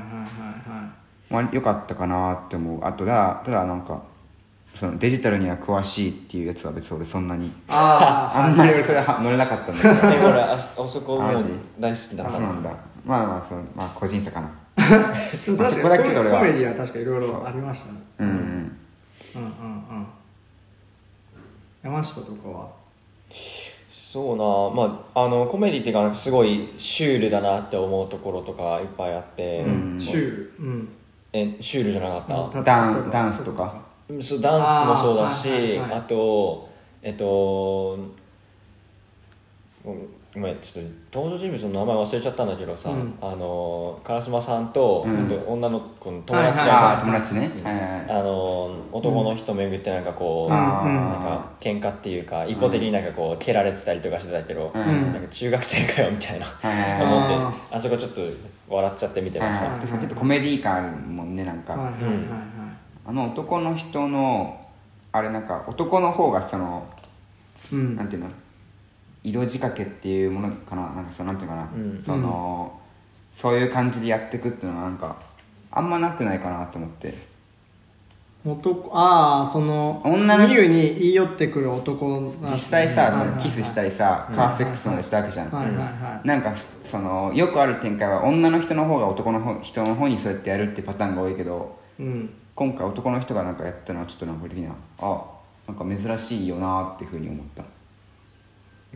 [1.02, 2.84] いまあ、良かったかなって思う。
[2.84, 4.02] あとだただなんか
[4.74, 10.28] そのデジタルには詳しいっていうやつは別に俺そんなにあ あんまり俺それは乗れなかったんだけど。
[10.28, 11.34] え俺ああそこ大
[11.90, 12.32] 好きだった。
[12.32, 12.70] そうなんだ。
[13.04, 14.50] まあまあそのまあ個人差かな。
[14.76, 14.82] あ
[15.46, 16.38] でも確そこだけちょっと俺は。
[16.38, 17.98] コメディは確かいろいろありましたね。
[18.20, 18.76] うんうん
[19.36, 20.06] うんうんうん。
[21.82, 22.68] 山下とかは？
[23.88, 30.00] そうなまああのコメディっていうかすごいシュールだなって思うところとかいっぱいあって、ん。
[30.00, 30.52] シュール？
[30.58, 30.88] うん。
[31.32, 33.74] えシュールじゃなかった、ダンダンスとか？
[34.08, 36.68] うんそうダンスもそうだしあ,、あーはいはいはいと
[37.02, 37.98] えっと
[40.40, 43.14] んちょっと登場人物の名前忘れちゃったんだけどさ、うん。
[43.20, 45.44] あの烏丸さんと,、うん。
[45.46, 47.50] 女の子の友達はいが、友達ね。
[47.62, 47.82] はいはい。
[47.82, 50.56] はいあの男の人巡ってなんかこう、うん。
[50.56, 55.12] なんあか喧嘩っていうか一方的になんかこう蹴られてたりとかしてたけど、うん。
[55.12, 57.02] なんか中学生かよみたいな、はいはいはい。
[57.02, 58.20] 思ってああそこちょっと
[58.68, 62.18] 笑っちゃって見てました、はい確かにちょっとコメディ感あるもんねなんか、はいはいはいはい。
[63.06, 64.60] あの男の人の
[65.12, 66.86] あれなんか男の方がその
[67.72, 67.96] うん。
[67.96, 68.28] なんていうの？
[69.28, 70.82] 色仕掛けっていうものかな？
[70.94, 72.02] なんかそのなんていうのかな、うん。
[72.02, 72.80] その、
[73.32, 75.16] そういう感じでやっていくっていうのはなんか
[75.70, 77.36] あんまなくないかなと思って。
[78.44, 92.30] 男ああその女の人ミユに言い寄ってくる男実際さ、そのキスしたりりさ、カーセックスまでしたわけじゃん、はいはいはなんかそのよくある展開は女の人の方が男の方人の方にそうやってやるってパターンが多いけどいうん。
[92.54, 95.24] 今回男の人がなんかやったのはちょっとなんか俺的にはあ
[95.66, 97.64] なんか珍しいよなっていうふうに思った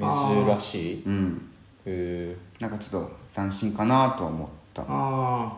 [0.00, 1.02] 珍しい。
[1.04, 1.50] うん。
[1.86, 4.82] へなんかちょっと斬新かなとは思った。
[4.88, 5.52] あ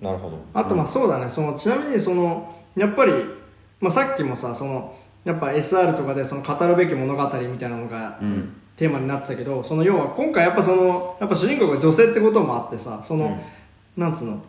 [0.00, 0.04] ー。
[0.04, 0.38] なるほど。
[0.52, 1.28] ああとまあそうだね。
[1.28, 3.12] そのちなみにそのやっぱり、
[3.80, 8.56] まあ、さっきもさそのやっぱ SR とかでその語るべき物語みたいなのがうん。
[8.76, 13.40] テーマになってたけどその要は今回やっぱそのやっぱ主人公が女性ってこともあってさその、
[13.96, 14.42] なんつうの？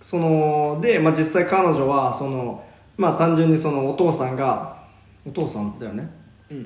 [0.00, 2.64] そので、まあ、実際彼女はその
[2.96, 4.78] まあ単純にそのお父さんが
[5.26, 6.10] お父さんだよね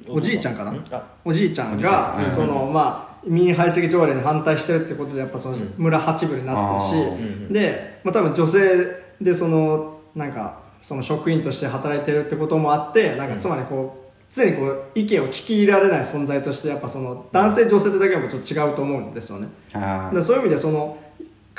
[0.08, 0.74] おじいちゃんかな？
[0.90, 1.04] あ。
[1.24, 8.86] おじいちゃんがそのまあ民排斥条例に反対してるってことでやっぱその村八部になってるあし、で、まあ、多分女性
[9.20, 19.48] でそのなんかその職員として働いてるってこともあってなんかつまりこう常にこう意見を聞き入れられない存在としてやっぱその男性女性ってだけでもちょっと違うと思うんですよね。
[19.74, 20.98] あだそういう意味でその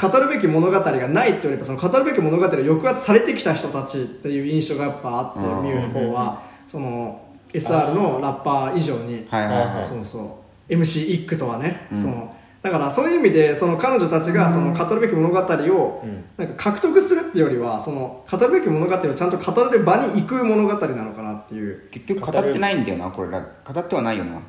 [0.01, 5.63] 語るべき物語がないってよりかその語るべき物語を抑圧されてきた人たちっていう印象がやっぱあってうん。
[5.63, 6.41] ミュウの方は。
[6.65, 9.27] その SR のラッパー以上に。
[9.29, 9.85] はいはいはい。
[9.85, 10.73] そうそう。
[10.73, 16.05] MC イックとはね、そのだからそういう意味でその彼女たちがその語るべき物語を
[16.37, 23.31] なんか獲得するっていうよりはその語るべき物語をちゃんと語れる場に行く物語なのかなっていう、結局語ってないんだよなこれ。
[23.31, 24.41] ら語ってはないよな。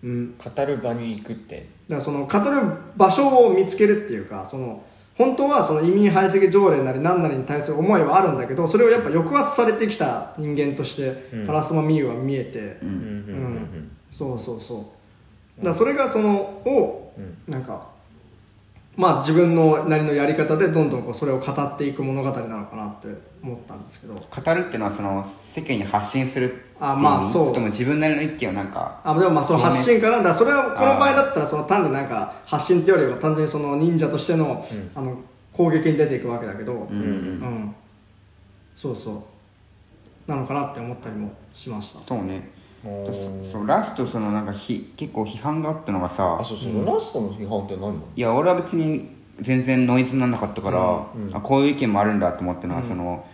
[0.00, 1.56] うん、語る場に行くって。
[1.56, 2.60] だからその語る
[2.96, 4.84] 場所を見つけるっていうかその
[5.18, 13.90] 本当はその移民排斥条例なり何なりに対する思いはあるんだけどそれをやっぱ抑圧されてきた人間として烏丸美優は見えて、うん。
[14.10, 14.94] そうそうそ
[15.60, 15.64] う。
[15.64, 17.12] だそれがそのを
[17.48, 17.88] なんか
[18.98, 23.06] まあ自分のなりのやり方でどんどんこうそれを語っていく物語なのかなって
[23.40, 24.14] 思ったんですけど。
[24.14, 27.52] 語るっていうのはその世間に発信するっていうあまあそう。
[27.52, 35.16] とも自分なりの意見をなんかあでもまあその発信かなだからそれはこの場合だったらその単になんか発信っていうよりは単純にその忍者としての,、あの
[35.52, 37.04] 攻撃に出ていくわけだけど、うんうん。
[37.04, 37.74] うん。
[38.74, 39.12] そうそ
[40.26, 40.30] う。
[40.30, 42.00] なのかなって思ったりもしました。
[42.00, 48.08] そうねそうラストそのなんかひ結構批判があったのがさあそうそう、ラストの批判って何なの？
[48.14, 49.08] いや俺は別に
[49.40, 53.24] 全然ノイズにならなかったから、あこういう意見もあるんだと思ったのは、その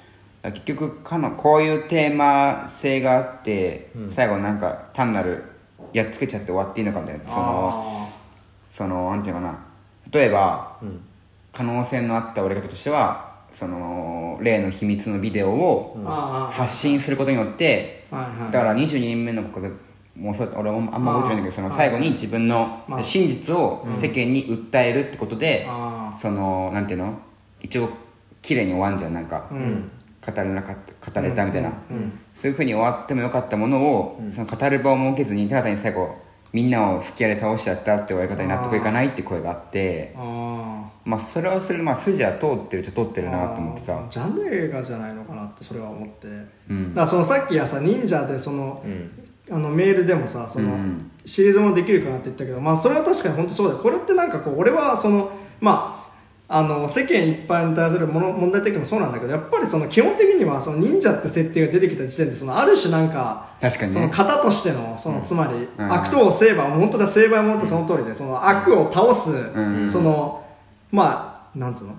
[0.43, 5.45] 結局かのこういうテーマ性があって、最後なんか単なる
[5.93, 8.09] やっつけちゃって終わっていいのかみたいなそのあ
[8.71, 9.65] そのなんていうのかな。
[10.11, 11.01] 例えば、ん。
[11.53, 15.97] 可能性のあった俺方としてはその例の秘密のビデオを
[16.51, 19.71] 発信することによって、だから22人目の子が
[20.15, 23.03] もうそう俺もあんま覚えてないんだけどその最後に自分のまあ。
[23.03, 27.19] 真実を世間に訴えるってことで、あそのなんていうの？
[27.63, 27.89] 一応
[28.43, 32.19] 綺麗に終わんじゃんなんか、語れなかった語れたみたいな、うん。
[32.35, 36.17] そういうふうに終わってもよかったものを、その語る場を設けずにただ単に最後
[36.55, 44.07] みんなを吹き荒れ倒しちゃったって終わり方に納得いかないって声があってあまあそれはそれでまあ筋は通ってるっちゃ通ってるなと思ってさ。
[44.09, 46.29] ジャンル映画じゃないのかなってそれは思って、
[46.71, 46.91] うん。
[46.91, 49.53] だからそのさっきはさ忍者でその、ん。
[49.53, 51.11] あのメールでもさその、うん。
[51.25, 53.81] シリーズもできるかなって言ったけどまあそれは確かに本当そうだよ。
[53.81, 55.94] これってなんかこう俺はそのまあ
[56.57, 70.47] あの世間一般に対するもの問題的にもそうなんだけどやっぱりその基本的にはその忍者って設定が出てきた時点でそのある種なんか確かにねその型としてのそのつまりうん悪党を成敗本当だ成敗もとその通りでその悪を倒すんその
[70.93, 71.99] まあなんつうの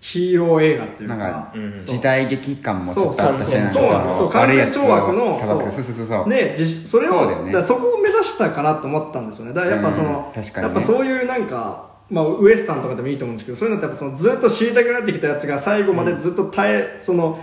[0.00, 17.38] ヒーロー映画っていうかなんかうん時代劇感もちょっとあったしそうそうそうなんかそう完全懲悪のそうそうそうそうそうねそれをそねだそこを目指したかなと思ったんですよねだからやっぱその、うん確かにねやっぱそういうなんかまあ、ウエスタンとかでもいいと思うんですけどそういうのってやっぱそのずっと虐げられてきたやつが最後までずっと耐え、その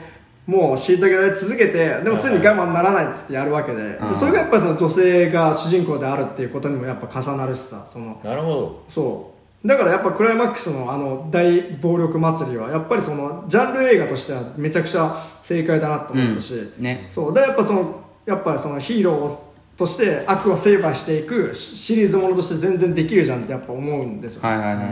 [0.45, 4.15] もう虐げられ続けてでもついに我慢ならないっつってやるわけで,で、うん。
[4.15, 8.83] それがやっぱりその女性が主人公であるっていうことにもやっぱ重なるしさそのなるほど。
[8.89, 9.67] そう。
[9.67, 16.83] だからやっぱクライマックスのあの大暴力祭りはやっぱりそのジャンル映画としてはめちゃくちゃ正解だなと思ったし、うん。
[16.83, 17.05] ね。
[17.09, 17.33] そう。
[17.33, 19.46] でやっぱそのやっぱりそのヒーロー
[19.77, 24.85] として悪を成敗していくシシリーズものとして全然できるじゃんってやっぱ思うんですよ、はいはいはいはい。
[24.85, 24.89] う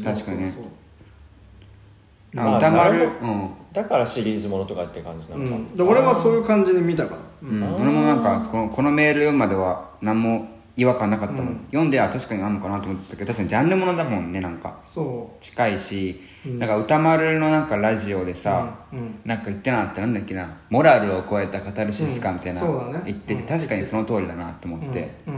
[0.00, 0.02] ん。
[0.04, 0.48] 確かにね。
[0.50, 3.04] そうそうあまあ歌丸？
[3.04, 3.50] うん。
[3.72, 7.62] だからシリーズものとかって感じなのか、うん、で俺はそういう感じで見たから、うん。
[7.62, 14.78] うん、俺もなんかこのこのメール読むまでは何も違和感なかったもん、読んでは確かにあるのかなと思ったけど確かにジャンルものだもんねなんか。
[14.84, 16.58] そ近いし、うん。
[16.60, 19.20] なんか歌丸のなんかラジオでさ、うんうん。
[19.24, 23.02] なんか言ってなかったなんだっけなモラルを超えたカタルシス感みたいな、うんそうだね。
[23.06, 25.34] 言ってて確かにその通りだなと思って、う、う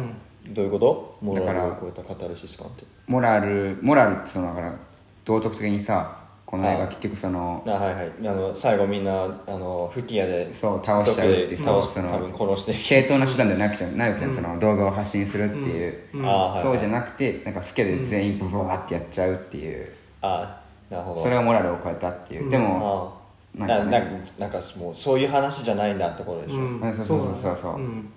[0.51, 1.19] ん、どういうこと？
[1.23, 2.85] モラだからルを超えたカタルシス感って。
[3.07, 4.77] モラルモラルってそのだから
[5.25, 6.20] 道徳的にさ
[6.51, 8.11] この映画結局そのあはいはい。
[8.27, 12.73] あの最後みんなあの吹き矢でそう倒しちゃうっていう倒すその多分殺して。
[12.73, 16.27] 正当な手段ではなくちゃなるじゃん、その動画を発信するっていう、うん。
[16.27, 20.61] あはいそうじゃなくてなんかフケで全員ブワーってやっちゃうっていう、あ
[20.91, 21.23] なるほど。
[21.23, 23.17] それがモラルを超えたっていう、でも、
[23.57, 26.81] あなかねなんんかなんかもうそういう話じゃないんだってことでしょ、うん。
[26.81, 27.43] そうそうそう。
[27.43, 28.13] そうそうだねん。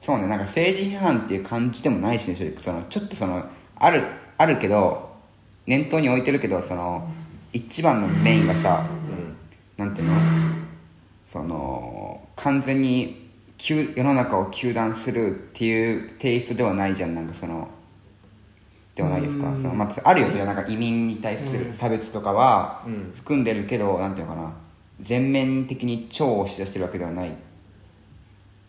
[0.00, 0.28] そうね。
[0.28, 3.44] なんか政治批判っていう感じでもないしねそのちょっとその
[3.74, 4.04] ある
[4.36, 5.08] あるけど
[5.66, 7.08] 念頭に置いてるけどその
[7.52, 8.86] 一番のメインがさ、
[9.76, 10.14] なんていうの？
[11.32, 17.14] その完全に急世の中を糾弾するっていうテイストではないじゃん。
[17.14, 17.68] なんかその
[18.94, 19.44] ではないですか。
[19.56, 23.12] その、まあ、あるよそれはなんか移民に対する差別とかはうん。
[23.14, 24.52] 含んでるけど、なんていうのかな。
[25.00, 27.32] 全面的に超押し出してるわけではない。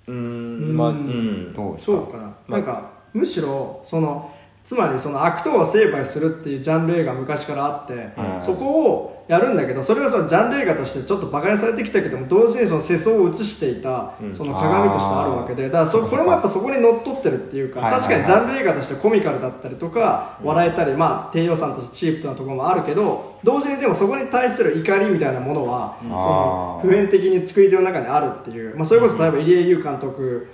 [0.07, 0.77] うん。
[0.77, 1.53] まあうん。
[1.53, 1.91] どうですか？
[1.91, 4.31] そうかな、なんかむしろその
[4.63, 30.51] つまりその悪党を成敗するっていうジャンル映画昔からあって、うんそこをやるんだけどそれがそのジャンル映画としてちょっとバカにされてきたけども同時にその世相を映していたその鏡としてあるわけでだからそこれもやっぱそこにのっとってるっていうか確かにジャンル映画としてコミカルだったりとか笑えたりまあ低予算としてチープなところもあるけど同時にでもそこに対する怒りみたいなものはその普遍的に作り手の中にあるっていう、まあ、それこそ例えば入江優監督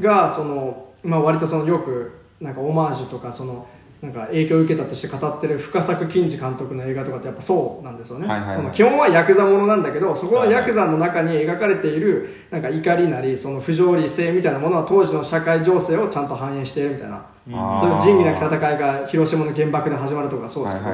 [0.00, 3.66] がその、まあ、割とそのよくなんかオマージュとかその
[4.00, 17.80] なんか影響を受けたとして語ってる深作金次監督の映画とかってやっぱそうなんですよね、その基本はヤクザものなんだけどそこのヤクザの中に描かれているなんか怒りなりその不条理性みたいなものは当時の社会情勢をちゃんと反映しているみたいな、あー。
[17.80, 20.90] そういう仁義なき戦いが広島の原爆で始まるとかそうですけど、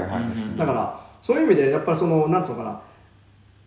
[0.57, 2.81] だからそういう意味でやっぱりそのなんつうのかな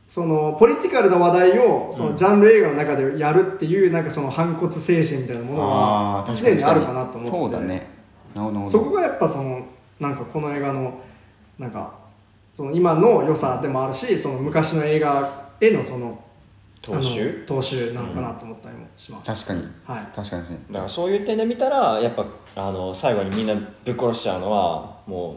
[0.08, 7.30] そのポリティカルな話題をそのジャンル映画の中でやるっていうなんかその反骨精神みたいなものはあー確かに常にあるかなと思って。
[7.30, 7.88] そうだね。
[8.70, 9.66] そこがやっぱその
[10.00, 11.00] なんかこの映画の
[11.60, 11.94] なんか
[12.54, 16.24] その今の良さでもあるしその昔の映画へのその
[16.82, 17.46] 踏襲？
[17.48, 20.06] あの踏襲なのかなと思ったりもします、確かに、はい。
[20.16, 25.36] 確かにねだからそういう点で見たらやっぱあの最後にみんなぶっ殺しちゃうのはも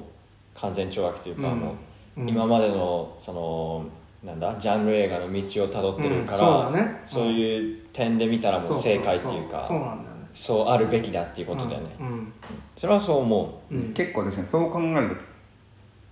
[0.57, 1.59] う完全懲悪というか、うん。
[1.59, 1.75] も
[2.18, 2.29] ううん。
[2.29, 3.85] 今までのその
[4.25, 4.55] なんだ？
[4.59, 7.03] ジャンル映画の道をたどってるから、うんそうだね。
[7.07, 10.29] そういう点で見たらもう正解っていうかそうなんだよね。
[10.35, 12.33] そうあるべきだっていうことだよね、うん
[12.77, 13.93] それはそう思う、うん。
[13.93, 15.16] 結構ですねそう考えると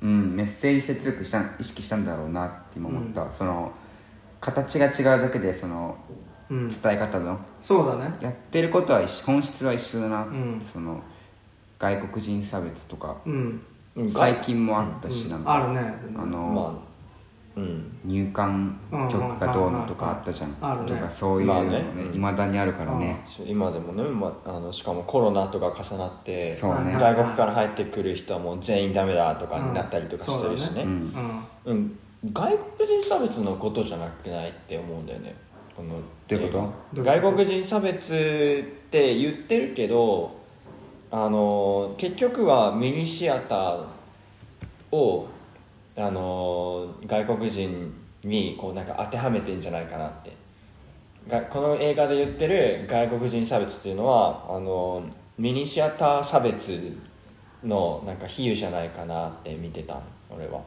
[0.03, 3.73] うんメッセージ性強くした意識したんだろうなって今思った、その
[4.41, 5.97] 形が違うだけでその
[6.51, 6.69] うん。
[6.69, 8.15] 伝え方のそうだね。
[8.21, 10.61] やってることは一緒本質は一緒だな、ん。
[10.61, 11.03] その
[11.79, 13.17] 外国人差別とか
[14.11, 15.55] 最近もあったし、なんか。
[15.55, 16.83] あるねあの、
[18.05, 18.79] 入管
[19.11, 20.53] 局がどうのとかあったじゃん、
[20.87, 26.97] とかそういうのもねまあねいまだにあるからね、今でもね、まあ、あのしかもコロナとか重なってそうね。
[26.99, 30.87] 外国から入ってくる人はもう全員ダメだとかになったりとかしてるしね,、
[31.65, 31.99] うん。
[32.33, 35.35] 外国人差別のことじゃなくないって思うんだよね
[35.77, 35.91] この
[36.27, 37.03] どういうこと？
[37.03, 38.13] どういうこと外国人差別
[38.87, 40.37] って言ってるけど
[41.11, 43.85] あの結局はミニシアター
[44.91, 45.29] を
[45.99, 47.93] あの外国人
[48.23, 50.33] にこうなんか当てはめてんじゃないかなって。
[51.29, 55.05] がこの映画で言ってる外国人差別っていうのはあの
[55.37, 56.97] ミニシアター差別
[57.63, 60.61] のなんか比喩じゃないかなって見てた俺は。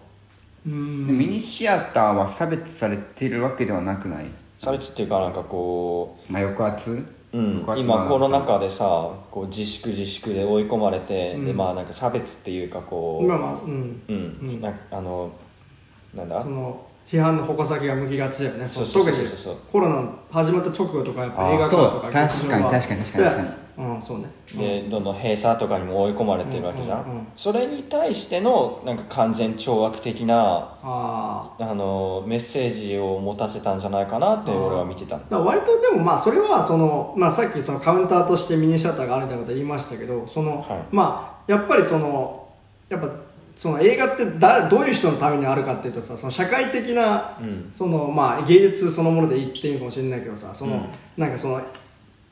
[0.66, 1.08] うん。
[1.08, 4.26] でミニシアターは差別されてるわけではなくない、
[4.58, 7.66] 差別っていうかなんかこうまあ、抑圧、うん。
[7.78, 11.46] 今コロナか禍でさこう自粛自粛で追い込まれて、うん。
[11.46, 14.02] でまあなんか差別っていうかこう今はうん。
[14.08, 14.62] うん、うん。
[14.62, 15.32] なあの
[16.14, 16.42] なんだ？
[16.44, 18.68] その批判の矛先が向きがちだよね。
[18.68, 19.58] そうそうそうそうそう。
[19.72, 22.12] コロナ始まった直後とかやっぱ映画館とかそう。
[22.12, 23.26] 確かに確かに確かに。
[23.26, 24.26] 確かにうんそうね。
[24.56, 27.28] でどんどん閉鎖とかにも追い込まれてるわけじゃん,、うんうんうん。
[27.36, 40.80] それに対してのなんか完全懲悪的なああのメッセージを持たせたんじゃないかなって俺は見てた割とでもまあそれはその、まあ、さっきそのカウンターとしてミニシアターがあるみたいなこと言いましたけどその、はい。
[40.92, 42.50] まあやっぱりその
[42.90, 43.10] やっぱ
[43.56, 47.68] その映画って誰どういう人のためにあるかっていうとさその社会的な、うん。
[47.70, 50.82] そのまあ、芸術そのもので言ってみるかもしれないけどさその、うん。
[51.18, 51.62] なんかその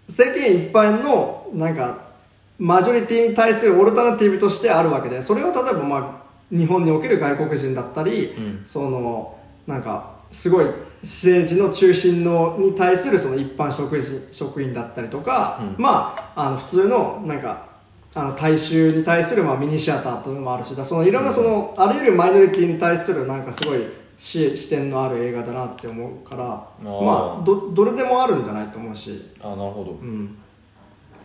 [0.08, 2.10] 世間一般のなんか
[2.58, 6.22] マジョリティに対するオルタナティブとしてあるわけでそれは例えば、ま
[6.52, 8.62] あ、日本における外国人だったり、うん。
[8.66, 10.66] そのなんかすごい
[11.02, 15.84] 政治の中心のに対するその一般職人職員だったりとか、うん。
[15.84, 17.70] まああの普通のなんか
[18.14, 23.84] あの大衆に対するまあミニシアターというのもあるしだそのいろんなその、あらゆるマイノリティに対するなんかすごい
[24.18, 27.06] 視視点のある映画だなって思うからー。
[27.06, 30.38] まあどどれでもあるんじゃないと思うし、あなるほど、うん、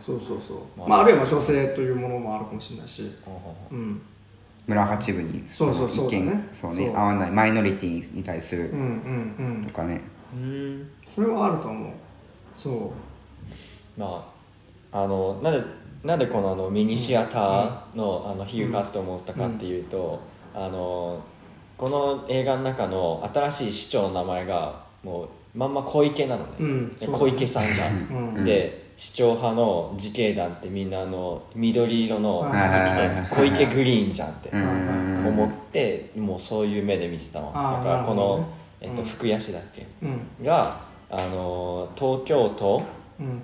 [0.05, 0.88] そうそうそう、まあ。
[0.88, 3.11] まあ、あるいはまあ女性というものもあるかもしれないし、
[3.70, 4.02] うん、
[4.66, 5.42] 村八部に。
[5.48, 6.48] そうそうそうの意見だね。
[6.52, 6.74] そう。
[6.74, 8.70] ね合わないマイノリティに対する。
[8.70, 9.64] うんうんうん。
[9.66, 10.02] とかね、
[10.34, 10.90] うん。
[11.14, 11.92] それはあると思う。
[12.55, 12.92] そ
[13.96, 14.30] ま
[14.92, 15.64] ああのなんで
[16.05, 20.20] なんでこのあのミニシアターの,、あの比喩かって思ったかっていうと、
[20.55, 21.18] あの
[21.78, 26.96] この映画の中の新しい市長の名前がもうまんま小池なのね、うん。
[27.11, 28.44] 小池さんじゃん、 うん。
[28.44, 32.47] で市長派の自警団ってみんなあの緑色の
[33.30, 37.51] 小池グリーンじゃんって思ってもうそういう目で見てたわ。
[37.55, 38.49] あーだからこの
[38.80, 40.07] えっと、うん福谷市だっけ、う
[40.40, 40.45] うん。
[40.45, 40.80] が
[41.11, 42.82] あの東京都
[43.18, 43.42] うん。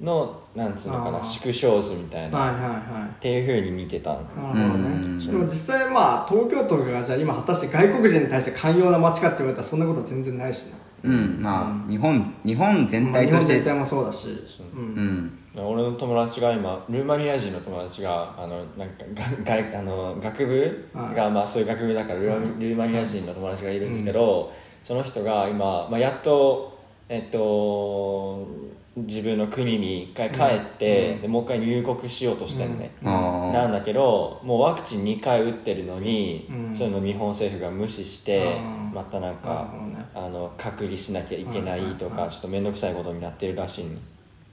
[0.00, 4.18] のなんつうのかな縮小図みたいな、っていうふうに見てたの。
[4.52, 10.72] でも実際まあ東京都がじゃあ今果たして外国人に対して寛容な街かって言われたらそんなことは全然ないしね
[11.04, 14.28] うんまあ日本日本全体日として本全体もそうだし。
[14.74, 14.84] ううん。
[14.94, 19.04] ん俺の友達が今ルーマニア人の友達があのなんか
[19.44, 24.50] ががあの学部が、まあ、そういう学部だからルーマルーマニア人の友達がいるんですけど、
[24.82, 26.78] その人が今、まあ、やっと、
[27.08, 28.46] えっと、
[28.94, 36.74] 自分の国に一回帰って、でもう一回入国しようとしてるね、あーなんだけどもうワクチン2回打ってるのに、うん。
[36.74, 38.92] そういうの日本政府が無視して、うん。
[38.94, 39.72] またなんか
[40.14, 43.90] あの隔離しなきゃいけないとか、ちょっと面倒くさいことになってるらしいの。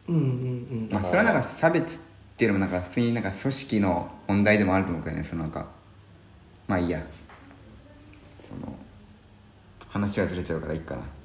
[0.10, 0.26] うんうんう
[0.86, 0.90] ん。
[0.90, 2.00] まあそれはなんか差別っ
[2.38, 5.68] ていうのもなんか普通になんか組織の問題でもあると思うけどねそのなんか
[6.68, 7.06] まあいいや。
[8.48, 8.74] その
[9.90, 11.02] 話はずれちゃうからいいかな。
[11.02, 11.19] え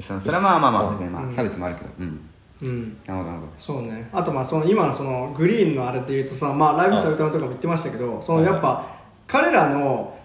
[0.00, 2.20] そのそれはまあまあまあ、ねまあ、差別もあるけどうん。
[2.62, 2.96] うん。
[3.06, 4.08] なるほどなるほどそうね。
[4.12, 8.86] あとまあその今のそのグリーンのあれで言うとさ、まあ、ライブサルタムとかも言ってましたけどそのやっぱ
[9.26, 10.16] 彼らの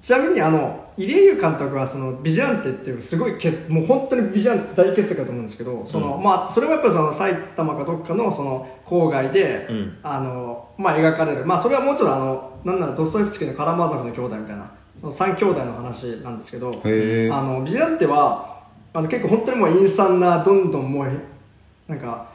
[0.00, 9.98] ちなみにあの入江優監督はそのビジランテっていうすごいけもう本当にビジランテ大傑作だと思うんですけどその、まあ、それもやっぱその埼玉かどっかのその郊外で、うん。
[10.02, 16.72] あのまあ、描かれる、まあ、それはもうちょっとあのなんならドストエフスキーのカラマーザフの兄弟みたいなその3兄弟の話なんですけどあ
[17.42, 18.53] のビジランテは
[18.94, 21.08] あの結構本当にもう陰惨などんどんもう
[21.88, 22.32] なんか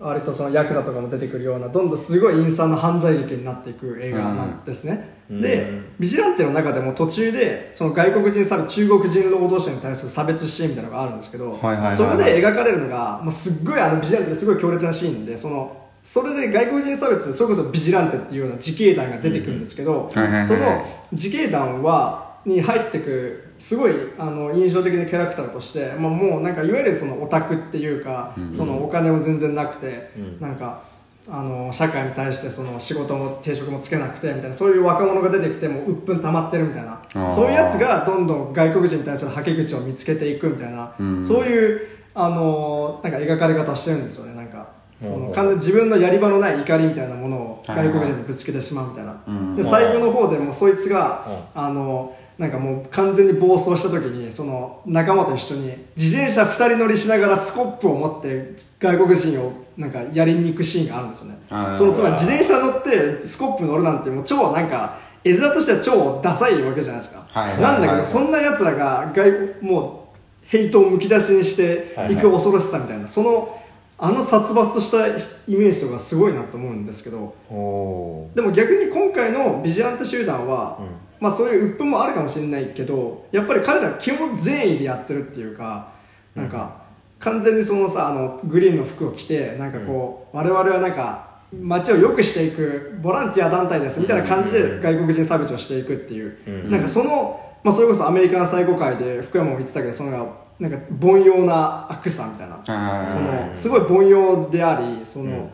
[0.00, 5.40] 割とそのヤクザとかも出てくるようなどんどんすごい陰惨な犯罪劇になっていく映画なんですね、うん。
[5.40, 30.40] で、うんビジランテの中でも途中でその外国人差別中国人労働者に対する差別シーンみたいなのがあるんですけど、そこで描かれるのがもうすっごいあのビジランテですごい強烈なシーンでそのそれで外国人差別それこそビジランテっていうような自警団が出てくるんですけど、その自警団はに入ってくすごいあの印象的なキャラクターとして、まあ、もうなんかいわゆるそのオタクっていうか、そのお金も全然なくて、うん。
[30.40, 30.82] なんか
[31.28, 41.24] あの社会に対してその仕事も定職もつけなくてみたいなそういう若者が出てきてもう鬱憤溜まってるみたいなそういうやつがどんどん外国人に対するはけ口を見つけていくみたいな、うん。
[41.24, 44.82] そういうあのなんか描かれ方をしてるんですよねなんか。
[44.98, 49.56] その完全に自分のやり場のない怒りみたいなものを外国人にぶつけてしまうみたいな、うん。
[49.56, 61.38] で最後の方でもうそいつが、うあのなんかもう完全に暴走した時にその仲間と一緒に自転車2人乗りしながらスコップを持って外国人をなんかやりに行くシーンがあるんですよね。
[61.78, 67.72] そのつまり自転車乗ってスコップ乗るなんてもう超なんか絵面としては超ダサいわけじゃないですか、はいはいはい。
[67.74, 69.30] なんだけどそんな奴らが外
[69.60, 70.18] もう
[70.48, 73.56] ヘイトをむき出しにしていく恐ろしさみたいな、その
[73.98, 77.36] あの殺伐としたイメージとかすごいなと思うんですけど。
[78.34, 85.92] でも逆に今回のビジランテ集団は、うんまあそういう鬱憤もあるかもしれないけどやっぱり彼らは基本善意でやってるっていうか
[86.34, 86.82] なんか
[87.20, 103.06] 完全にそのさあのグリーンの服を着てなんかこう、我々はなんか街を良くしていくボランティア団体ですみたいな感じで外国人差別をしていくっていう、うんなんかその、まあ、それこそアメリカン最後会で福山も言ってたけどそのなんか凡庸な悪さみたいな。
[103.06, 105.50] そのすごい凡庸でありその、うん。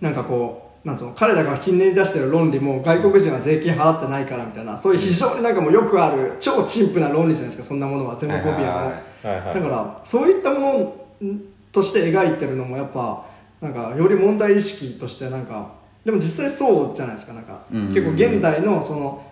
[0.00, 11.40] なんかこうなんつうの彼らが近年に出してる論理も外国人は税金払ってないからみたいなそういう非常になんかもうよくある超陳腐な論理じゃないですかそんなものはゼノフォビアの、だからそういったもの
[11.72, 13.26] として描いてるのもやっぱ
[13.60, 15.72] なんかより問題意識としてなんか
[16.04, 19.26] でも実際そうじゃないですかなんか、結構現代のその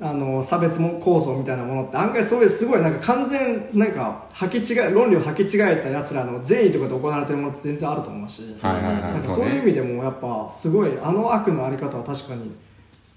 [0.00, 9.02] あの差別も構造みたいなものって案外そういうすごいなんか完全なんか履き違え論理を履き違えたやつらの善意とかで行われてるものって全然あると思うし、はいはいはい。
[9.02, 12.52] なんかそうういう意味でもやっぱすごいあの悪のあり方は確かに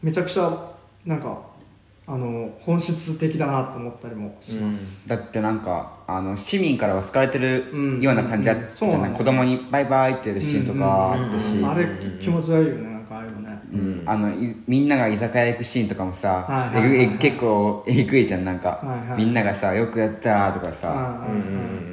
[0.02, 0.72] めちゃくちゃ
[1.06, 1.52] なんか
[2.08, 11.88] あの本質的だなと思ったりもします、だってなんかあの市民からは好かれてるうんような感じだったじゃない、子供にバイバイってやるシーンとかあったし、あれ
[12.20, 12.91] 気持ち悪いよね
[13.74, 14.04] うん。
[14.06, 19.18] あのいみんなが居酒屋行くシーンとかもさ、はいはいはいえぐえ結構えぐいじゃんなんか、はいはい。
[19.18, 20.90] みんながさよくやったとかさ、
[21.28, 21.60] うんうんんうんううん。
[21.66, 21.92] うん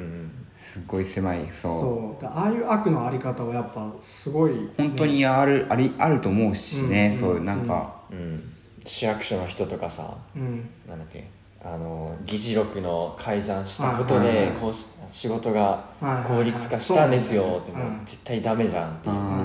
[0.57, 1.71] すっごい狭いそう。
[1.71, 2.21] そう。
[2.21, 8.43] だああいう悪のあり方はやっぱすごい、本当にあるありあると思うしね、うんそういうなんか、うん。
[8.85, 10.69] 市役所の人とかさうん。
[10.87, 11.27] なんだっけ
[11.63, 14.45] あの議事録の改ざんしたことはいはいはい。
[14.47, 16.25] でこうし仕事がはいはいはい。
[16.25, 19.15] 効率化したんですよってもううん絶対ダメじゃんっていう。
[19.15, 19.21] うん。
[19.21, 19.39] うんうんう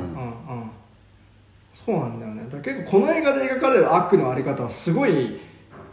[0.64, 0.70] ん
[1.84, 2.46] そうなんだよね。
[2.50, 5.40] だ結構この映画で描かれる悪のあり方はすごい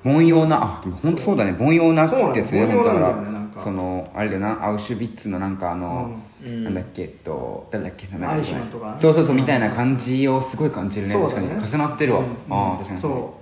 [0.04, 1.56] 凡庸なあでも本当そうだね。
[1.60, 3.42] 凡庸なってやつねだから。
[3.62, 4.66] そのあれだよな。
[4.66, 6.16] アウシュビッツのなんかあの、
[6.46, 6.64] うん。
[6.64, 11.14] なんだっけえっと誰だっけ名前アイヒマンとかそうそうそうみたいな感じをすごい感じるね。
[11.14, 11.22] ね。
[11.22, 11.48] 確かに。
[11.50, 12.26] 重なってるわ、うん。
[12.50, 12.98] ああ確かに。
[12.98, 13.41] そう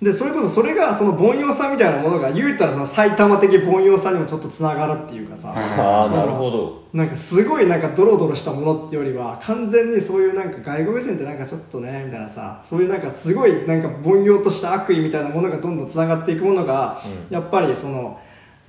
[0.00, 6.86] でそれこそそれがその凡庸さみたいなものが言うたらその埼玉的凡庸さにもちょっとつながるっていうかさ、なるほど。
[6.92, 12.60] なんかすごいなんかドロドロしたものってよりは完全にそういうなんか外国人ってなんかちょっとねみたいなさ。
[12.62, 16.98] そういうなんかすごいなんか凡庸とした悪意みたいなものがどんどんつながっていくものが、
[17.30, 18.20] やっぱりその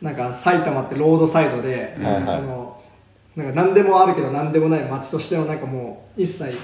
[0.02, 2.82] なんか埼玉ってロードサイドでなんかその、
[3.36, 6.58] なんか何でもあるけど何でもない街としてのなんかもう一切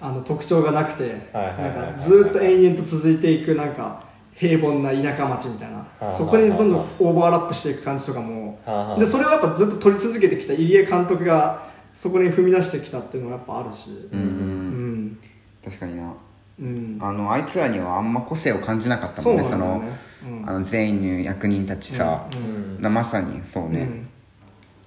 [0.00, 1.74] あの特徴がなくてはいはいはいはい。
[1.76, 4.09] なんかずっと延々と続いていくなんか
[4.40, 5.86] 平凡な田舎町みたいな。
[6.00, 13.90] あそこにどんどんオーバーラップしていく感じとかもはあでそれをやっぱずっと撮り続けてきた入江監督がそこに踏み出してきたっていうのはやっぱあるし。
[14.10, 15.06] うん、う、うん。
[15.08, 15.18] ん
[15.62, 16.14] 確かにな。
[16.58, 16.98] うん。
[17.02, 19.44] あのあいつらにはあんま個性を感じなかったもんね。
[19.44, 19.82] その
[20.26, 20.48] うん。
[20.48, 22.80] あの全員の役人たちさ、うん。
[22.80, 24.09] なまさにそうね、うん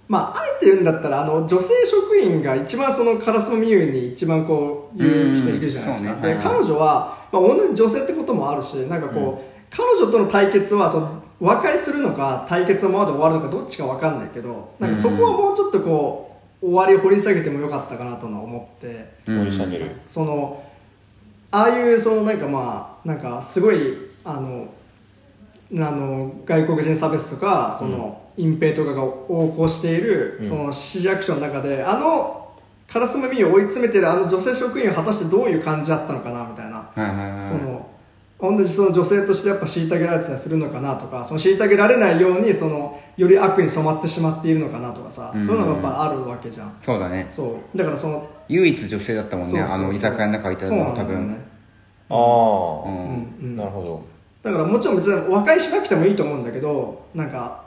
[0.07, 6.35] まああえて言うんだったらあの女性職員が一番その烏丸美優に一番こう言う人いるじゃないですか、うんそうね。
[6.35, 19.13] で彼女は、まあ、同じ女性ってこともあるしなんかこう、彼女との対決はその和解するのか対決のままで終わるのかどっちか分かんないけどなんかそこはもうちょっとこう終わりを掘り下げてもよかったかなとは思って。
[19.27, 19.91] うん掘り下げる。
[20.07, 20.63] その
[21.51, 24.67] ああいうそのなんかまあなんかすごいあの
[25.75, 32.51] あの外国人差別とかその、隠蔽とかが横行している、その市役所の中であの
[32.87, 37.89] カラスマミーを追い詰めてるあの女性職員は果たしてどういう感じだったのかなみたいな、その
[38.39, 45.45] 同じその女性としてやっぱ虐げられてたりするのかなとかその虐げられないようにそのより悪に染まってしまっているのかなとかさ、うん。
[45.45, 46.75] そういうのがやっぱあるわけじゃん。
[46.81, 47.27] そうだね。
[47.29, 47.77] そう。
[47.77, 51.25] だからその唯一女性だったもんねあの居酒屋の中にいたそうの多なんだよね。
[51.25, 51.35] 分。
[52.09, 53.55] ああ、うんうん。
[53.55, 54.05] なるほど。
[54.43, 57.63] だからもちろん別に和解しなくてもいいと思うんだけどなんか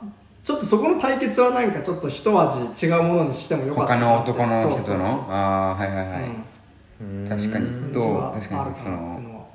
[0.46, 5.26] ちょっとそこの対決はなんかちょっと一味違うものにしてもよかった他の男の人との？
[5.28, 6.22] ああはいはいはい、
[7.00, 7.28] うん。
[7.28, 7.92] 確かに。
[7.92, 8.32] どう？
[8.32, 9.48] 確かにその。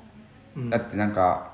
[0.54, 0.68] うん。
[0.68, 1.50] だってなんか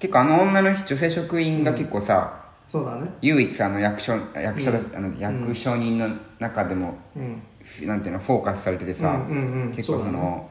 [0.00, 3.08] 結構あの女の人女性職員が結構さ、そうだね。
[3.20, 6.08] 唯一あの役所役所だ、あの役所人の
[6.40, 7.40] 中でも、うん。
[7.86, 9.72] なんていうのフォーカスされててさ、うんうんうん。
[9.76, 10.48] 結構そのね。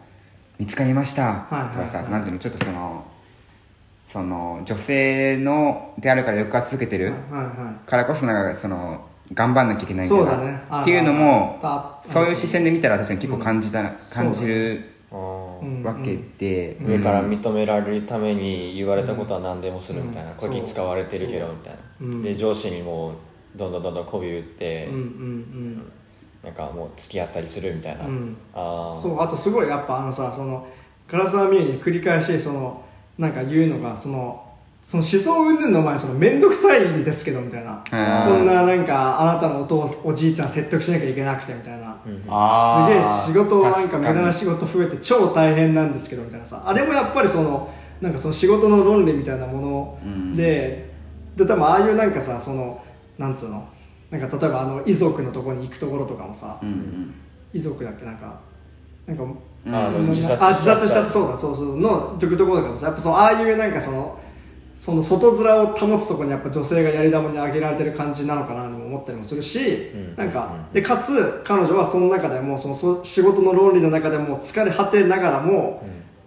[0.58, 1.24] 見つかりました。
[1.24, 3.06] はいはいとかさ、はいなんていうのちょっとその
[4.12, 10.62] その女性のであるから抑圧受けてるはいはからこそなんかその頑張んなきゃいけないみたいそうだね。
[10.70, 20.36] なっていうのもあそういう視線で見たら確かに結構感じた、感じるわけで、上から認められるために言われたことは何でもするみたいな、うん。
[20.36, 22.04] これに使われてるけどみたいな、う。
[22.04, 22.22] ん。
[22.22, 23.14] で上司にも
[23.56, 25.92] どんどんどんどん媚び売って、うんうん
[26.44, 28.04] なんかもう付き合ったりするみたいな、
[28.56, 30.68] あそうあとすごいやっぱあのさその
[31.08, 32.84] 唐沢美優に繰り返しその
[33.18, 34.48] なんか言うのがその
[34.84, 37.84] その思想云々の前にその面倒くさいんですけどみたいな。
[37.88, 41.96] こんななんかあなたのお父おじいちゃん説得しなきゃいけなくてみたいな、
[42.28, 46.64] あーすげえ仕事なんか確無駄な仕事増えて超大変なんですけどみたいなさ。
[46.66, 50.90] あれもやっぱりそのなんかその仕事の論理みたいなもので、
[51.36, 52.84] で多分ああいうなんかさその
[53.20, 53.68] なんつうの？
[54.10, 57.14] なんか例えばあの遺族のところに行くところとかもさ、うんうん。
[57.54, 58.04] 遺族だっけ？
[58.04, 58.40] なんか
[59.06, 59.24] なんか
[59.66, 60.08] あのうん。
[60.08, 61.06] 自殺あ自殺した。
[61.06, 61.80] そうだそうそう。
[61.80, 64.20] のところとかもさやっぱそうああいうなんかその
[64.76, 69.60] その外面を保つところにやっぱ女性がやり玉に挙げられてる感じなのかなとも思ったりもするし、
[69.96, 70.16] ん。
[70.16, 75.84] なんかでかつ彼女はその中でもそのそ仕事の論理の中でも疲れ果てながらも、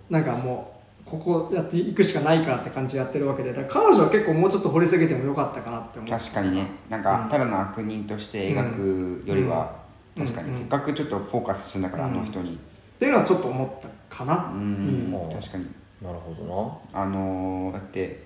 [0.09, 0.73] なんかも
[1.07, 6.11] うここやっていくしかないからって感じでやってるわけでだから彼女は結構もうちょっと掘り下げてもよかったかなって思う。
[6.11, 6.67] 確かにね。
[6.89, 9.75] なんかただの悪人として描くよりは、
[10.17, 10.25] うん。
[10.25, 12.59] 確かに、うんせっかくちょっとフォーカスしてんだから、うんあの人に
[12.97, 15.35] っていうのはちょっと思ったかな、うん、うん。
[15.35, 15.67] 確かに。
[16.03, 17.03] なるほどな。
[17.03, 18.23] あのー、だって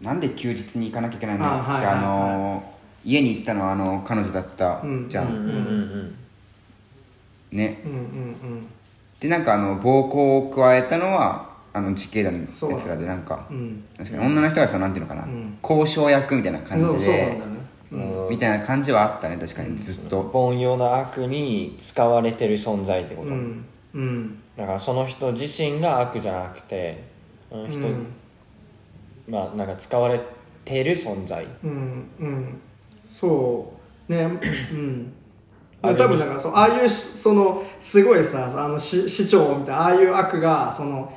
[0.00, 5.08] なんで休日に行かなきゃいけないのっつってあのー家に行ったのはあの彼女だったうん。
[5.08, 6.14] じゃん、うんうんうん
[7.50, 7.80] ね。
[7.84, 8.00] うんうんう
[8.56, 8.66] ん。
[9.18, 12.46] でなんかあの暴行を加えたのはあの自警団のや
[12.78, 13.46] つらでなんか。
[13.50, 13.84] うん。
[13.96, 15.58] 確かに女の人がそのなんていうのかな、ん。
[15.62, 17.49] 交渉役みたいな感じそうそうなんだよでね
[17.92, 18.28] うん。
[18.30, 19.76] みたいな感じはあったね確かに。
[19.78, 23.64] ずっと、凡庸な悪に使われてる存在ってこと、うん。
[23.94, 24.42] うん。
[24.56, 27.04] だからその人自身が悪じゃなくて
[27.48, 28.06] その人、うん。
[29.28, 30.20] まあなんか使われ
[30.64, 31.46] てる存在。
[31.64, 32.08] うん。
[32.20, 32.60] うん。
[33.04, 33.72] そ
[34.08, 34.12] う。
[34.12, 34.40] ね。
[34.72, 35.12] うん。
[35.82, 41.10] 多分だからそうああいうしそのすごいさあの市市長みたいなああいう悪がその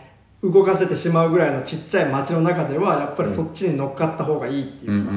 [0.44, 5.10] 動かせてしまうぐらいのちっちゃい町の中ではやっぱりそっちに乗っかった方がいいっていうさ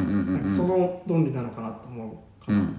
[0.57, 2.77] その論理なのかなと思うかな、うん。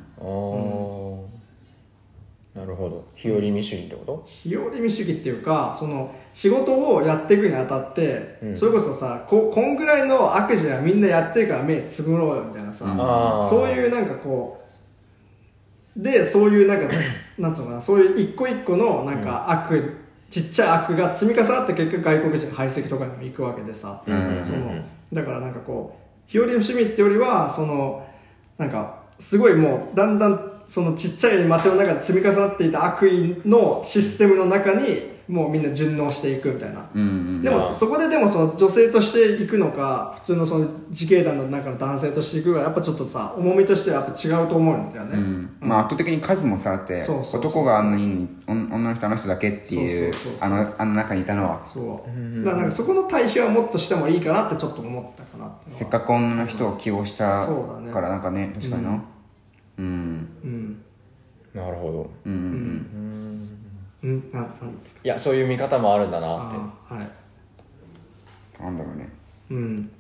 [2.62, 3.06] なるほど。
[3.16, 4.26] 日和見主義ってこと？
[4.28, 8.56] 日和見主義っていうかその仕事をやっていくにあたって、うん。
[8.56, 14.64] それこそさここんぐらいの悪事はみんなやってるから目つぶろうよみたいなさ、あーそういうなんかこ
[15.98, 16.88] うでそういうなんか
[17.38, 19.98] なんつうのかなそういう一個一個のなんか悪、
[20.30, 24.40] ちっちゃい悪が積み重なって結局外国人排斥とかにも行くわけでさ、うん。
[24.42, 28.06] そのだからなんかこう日和の趣味ってよりはその
[28.58, 37.42] なんかすごいもうだんだんそのちっちゃい街の中で積み重なっていた悪意のシステムの中にもうみんな順応していくみたいな、うんうん。
[37.42, 45.58] でもそこででもその女性として行くのか普通のその自警団の中の男性として行くかやっぱちょっとさ重みとしてはやっぱ違うと思うんだよね、うん。
[45.60, 47.52] まあ圧倒的に数もさだってそうそうそうそう。
[47.52, 47.98] 男があんな
[48.48, 51.62] 女の人あの人だけっていうあのあの中にいたのは。
[51.66, 52.44] そう。
[52.44, 57.48] だからなんかそこの対比はもっとしてもいいかなってちょっと思ったかなってせっかく女の人を起用した
[57.92, 59.04] からなんかね確かにな。
[59.80, 60.30] うん。
[60.44, 60.84] うん。
[61.54, 62.10] なるほど。
[62.26, 63.57] うんうんう
[64.08, 65.02] んななんですか。
[65.04, 66.58] いやそういう見方もあるんだなって。
[66.90, 67.10] あはい。
[68.62, 69.10] なんだろうね。
[69.52, 69.92] うん。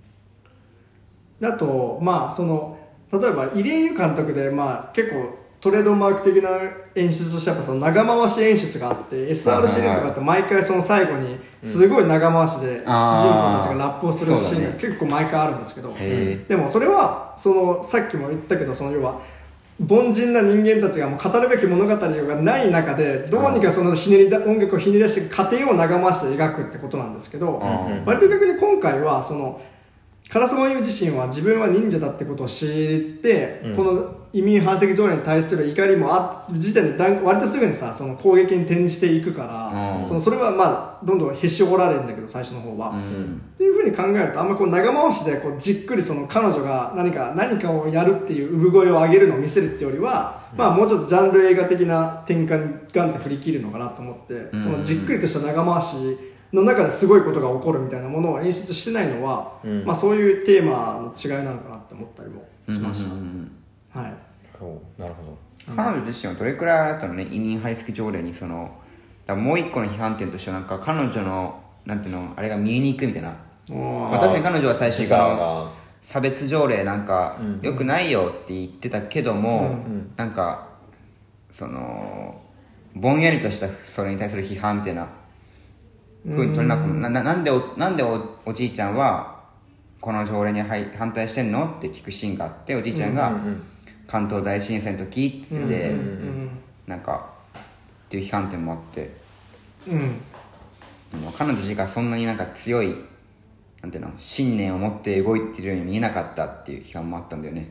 [1.41, 2.77] あとまあその
[3.11, 6.49] 例えば入江優監督でまあ結構トレードマーク的な
[6.93, 19.19] 演出としてやっぱその長回し演出があって SR シリーズがあって毎回その最後にすごい長回しで主人公たちがラップをするシーンが結構毎回あるんですけど、へでもそれはそのさっきも言ったけどその要は
[19.79, 28.05] 凡人な人間たちがもう語るべき物語がない中でどうにかそのひねりだ音楽をひねり出して過程を長回しで描くってことなんですけど、うん。
[28.05, 29.61] 割と逆に今回はその
[30.29, 40.05] カラスモユ自身は自分は忍者だってことを知って、この移民排斥条例に対する怒りもある時点でだん割とすぐにさその攻撃に転じていくから、うん。
[40.05, 42.89] そのそれはまあどんどんへし折られるんだけど最初の方は。
[42.89, 43.41] うん。
[43.53, 55.95] っていうふうに考えるとあんまこう長回しでこうじっくりその彼女が何か何かをやるっていう産声を上げるのを見せるっていうよりは、まあもうちょっとジャンル映画的な展開にガンって振り切るのかなと思って、そのじっくりとした長回し
[56.53, 59.85] の中ですごいことが起こるみたいなものを演出してないのは、うん。
[59.85, 63.46] まあそういうテーマの違いなのかなって思ったりもしましうんうんうん
[64.59, 65.37] そうなるほ
[65.75, 68.71] 彼女自身はどれくらいあったのね移民排斥条例にその
[69.25, 73.29] だもう一個の批判点としてはなんか彼女のなんていうのあれが見えにくいみたいな、
[73.69, 80.11] まあ、確かに彼女は最初その差別条例なんか良くないよって言ってたけども、ん。
[80.15, 80.69] なんか
[81.51, 82.41] その
[82.95, 85.07] ぼんやりとしたそれに対する批判っていうな
[86.23, 89.43] ふうに取れなくなななんでおなんでおおじいちゃんは
[89.99, 93.63] この条例にはい反対してんのって聞くシーンがあっておじいちゃんが、うんうん
[94.07, 96.49] 関東大震災の時って言ってて、うん
[96.87, 97.29] なんか
[98.07, 99.11] っていう批判点もあって。
[99.87, 100.21] うん。
[101.37, 102.95] 彼女自身がそんなになんか強い
[103.81, 107.69] なんていうの信念を持って動いてるように見えなかったっていう批判もあったんだよね。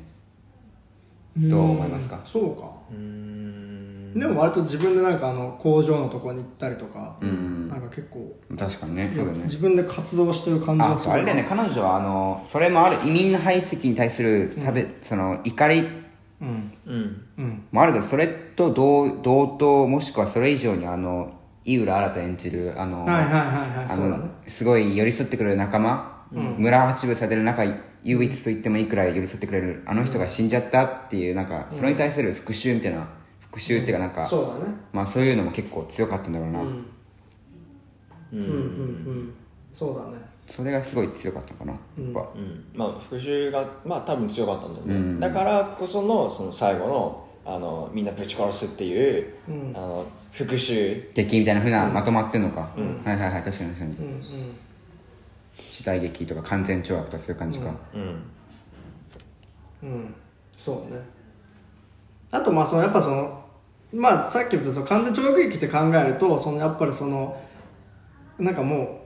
[1.37, 2.19] どう思いますか？
[2.25, 2.71] そうか。
[2.91, 4.19] うーん。
[4.19, 7.69] でも割と自分でなんかあの工場のところに行ったりとか、うん。
[7.69, 9.45] なんか結構確かにねそうだよね。
[9.45, 15.87] 自分で活動してる感じあがするそうあれだよね彼女はあのそれもある移民の排斥に対する差別、その怒り
[16.41, 16.73] うん。
[16.87, 17.27] うん。
[17.39, 17.65] うん。
[17.73, 21.33] もあるけどそれと同同等もしくはそれ以上にあの
[21.65, 27.65] 井浦新演じるあの、はいはいはいはいあのすごい寄り添ってくれる仲間、村八分される中
[28.05, 33.09] 唯一と言ってもいいくらい寄り添ってくれるあの人が死んじゃったっていうなんかそれに対する復讐みたいな
[33.41, 34.75] 復讐っていうかなんか、そうだね。
[34.93, 36.67] まあそういうのも結構強かったんだろうな、うん。
[38.33, 39.35] うんうんうん。
[39.73, 42.65] そうだねそれがすごい強かったのかなやっぱ、うん。
[42.75, 45.21] まあ復讐がまあ多分強かったんだよね、うん。
[45.21, 49.73] だからこそのその最後のあのみんなぶち殺すっていう、うん。
[49.75, 51.13] あの復讐。
[51.15, 52.71] 劇みたいなふうなまとまってんのか、は
[53.07, 53.97] いはいはい確かに確かに。
[53.97, 54.21] うんうん。
[55.71, 58.23] 時代劇とか完全懲悪とかそういう感じか、うん。
[59.83, 60.15] うん。
[60.57, 61.01] そうね。
[62.31, 63.45] あとまあそのやっぱその
[63.93, 67.41] まあさっき言ったその完全懲悪劇って考えるとそのやっぱりその
[68.39, 69.06] なんかもう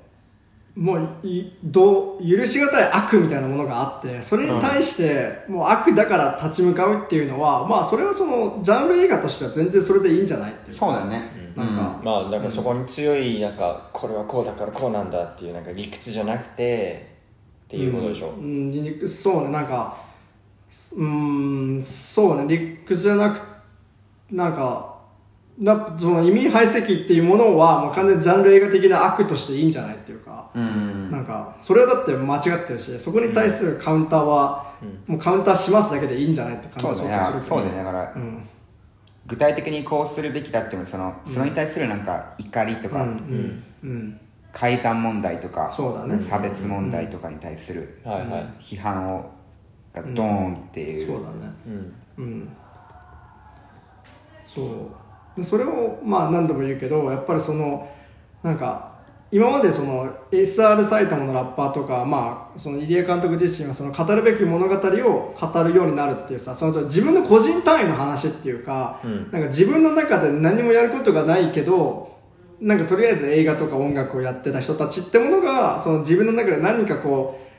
[0.77, 10.77] もういどう許し難い悪みたいなものがあってそれに対してもう悪だから立ち向かうっていうのは、まあそれはそのジャンル映画としては全然それでいいんじゃないっていう。
[10.77, 11.53] そうだよね。
[11.57, 17.16] なんか、まあだからそこに強いなんかこれはこうだからこうなんだっていうなんか理屈じゃなくて
[17.64, 19.51] っていうことでしょ、うん、理屈そうね。
[19.51, 19.97] なんか
[20.97, 22.47] うんそうね。
[22.47, 23.41] 理屈じゃなく
[24.31, 25.01] なんか
[25.59, 31.11] なその移民排斥っていうものはもう完全にジャンル映画的な悪としていいんじゃないっていうか、うん。
[31.11, 34.75] なんかそれはだって間違ってるしそこに対するカウンターは、
[35.07, 37.77] もうカウンターしますだけでいいんじゃないって感じがちょっとするそうだね。
[37.77, 38.49] だから、うん。
[39.27, 43.63] 具体的にこうするべきだっていうのそのそれに対するなんか怒りとか、うん。
[43.83, 43.91] うん。
[43.91, 44.21] うん。
[44.53, 46.21] 改ざん問題とかそうだね。
[46.23, 48.01] 差別問題とかに対する
[48.61, 49.31] 批判を
[49.93, 51.53] がドーンっていう、そうだね。
[51.67, 51.95] うん。
[52.17, 52.57] うん。
[54.47, 55.37] そう。
[55.37, 57.89] でそれをまあ何度も言うけどやっぱりその
[58.43, 58.89] なんか
[59.33, 69.31] 今までその SR 埼玉のラッパーとか、まあ、その入江監督自身はその語るべき物語を語るようになるっていうさその自分の個人単位の話っていうか,、うん。
[69.31, 72.18] なんか自分の中で何もやることがないけど
[72.61, 77.51] なんかとりあえず映画とか音楽をやってた人たちってものがその自分の中で何かこう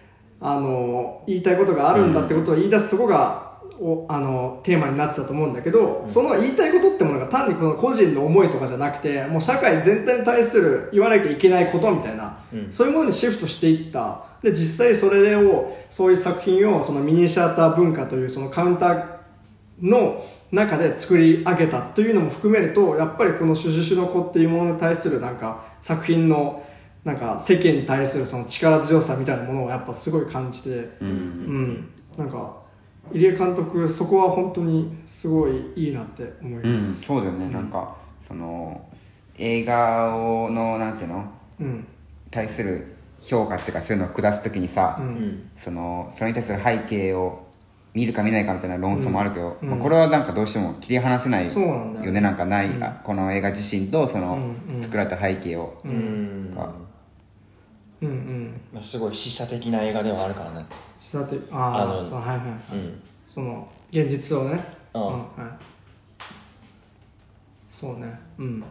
[0.42, 3.51] あの言いたいことがあるんだってことを言い出すとこが、
[3.82, 12.72] おあのテーマになってたと思うんだけど、その言いたいことってものが単にこの個人の思いとかじゃなくてもう社会全体に対する言わなきゃいけないことみたいな、うん。
[12.72, 14.24] そういうものにシフトしていった。
[14.44, 19.06] で実際それをそういう作品をそのミニシアター文化というそのカウンター
[19.82, 26.64] の中で作り上げたというのも含めるとやっぱりこの「シュシュシュの子」っていうものに対するなんか作品の
[27.04, 30.70] なんか世間に対するその力強さみたいなものをやっぱすごい感じて、
[31.02, 31.08] うん。
[31.08, 32.61] うん、なんか
[33.12, 37.02] 入江監督そこは本当にすごいいいなって思いうんます。
[37.02, 37.96] そうだよね、なんか
[38.26, 38.88] その
[39.38, 41.26] 映画をのなんていうの？
[41.60, 41.88] うん。
[42.30, 45.06] 対する評価っていうかそういうのを下す時にさ、うん。
[45.06, 47.48] うんそのそれに対する背景を
[47.94, 49.70] 見るか見ないかみたいな論争もあるけど、うん。
[49.70, 52.22] まあ、これはなんかどうしても切り離せないよよね。
[52.22, 54.76] なんかない、あこの映画自身とそのうん。
[54.76, 54.84] うん。
[54.84, 56.54] 作られた背景を、うん。
[56.56, 56.72] が
[58.02, 58.62] うんうん。
[58.74, 60.66] まあ、すごい示唆的な映画ではあるからね。
[60.98, 62.48] さてああのあそうはいはいはい。
[62.74, 63.02] うん。
[63.28, 64.64] その現実をね。
[64.94, 65.02] うん。
[65.04, 65.64] はい。
[67.70, 68.20] そうね。
[68.38, 68.64] うん。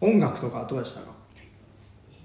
[0.00, 1.08] 音楽とかどうでしたか？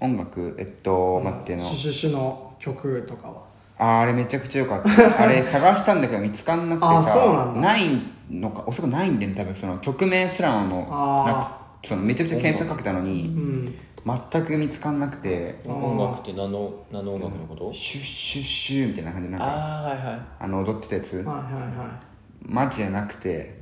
[0.00, 1.60] 音楽えっと待っての。
[1.62, 3.42] シュシュシュの曲とかは。
[3.78, 4.90] あーあれめちゃくちゃ良かった。
[5.22, 7.60] あれ探したんだけど見つかんなくてさあそうなんだ。
[7.60, 7.82] ない
[8.30, 9.54] のかおそらくないんだよね多分。
[9.54, 13.74] その曲名すらもなんかそのめちゃくちゃ検索かけたのうにん
[14.06, 17.72] 全く見つかんなくて音楽って何の何の音楽のこと？
[17.72, 19.46] シュッシュッシューみたいな感じでなんか。
[19.46, 20.20] ああはいはい。
[20.38, 21.16] あの踊ってたやつ。
[21.16, 21.34] はいはい
[21.76, 22.46] はい。
[22.48, 23.58] マジじゃなくて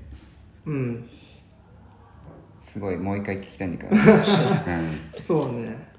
[0.66, 1.08] うん。
[2.62, 4.00] すごいもう一回聞きたいんだけど、 うん、
[5.12, 5.94] そうね。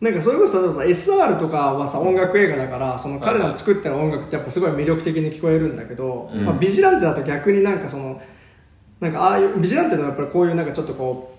[0.00, 8.20] なんかそれこそさ SR とかはさ音楽映画だからその彼らの作ってる音楽ってやっぱすごい魅力的に聞こえるんだけど、まあ、ビジランテだと逆になんかその
[9.00, 11.35] なんかああいうビジランテのやっぱりこういうなんかちょっとこう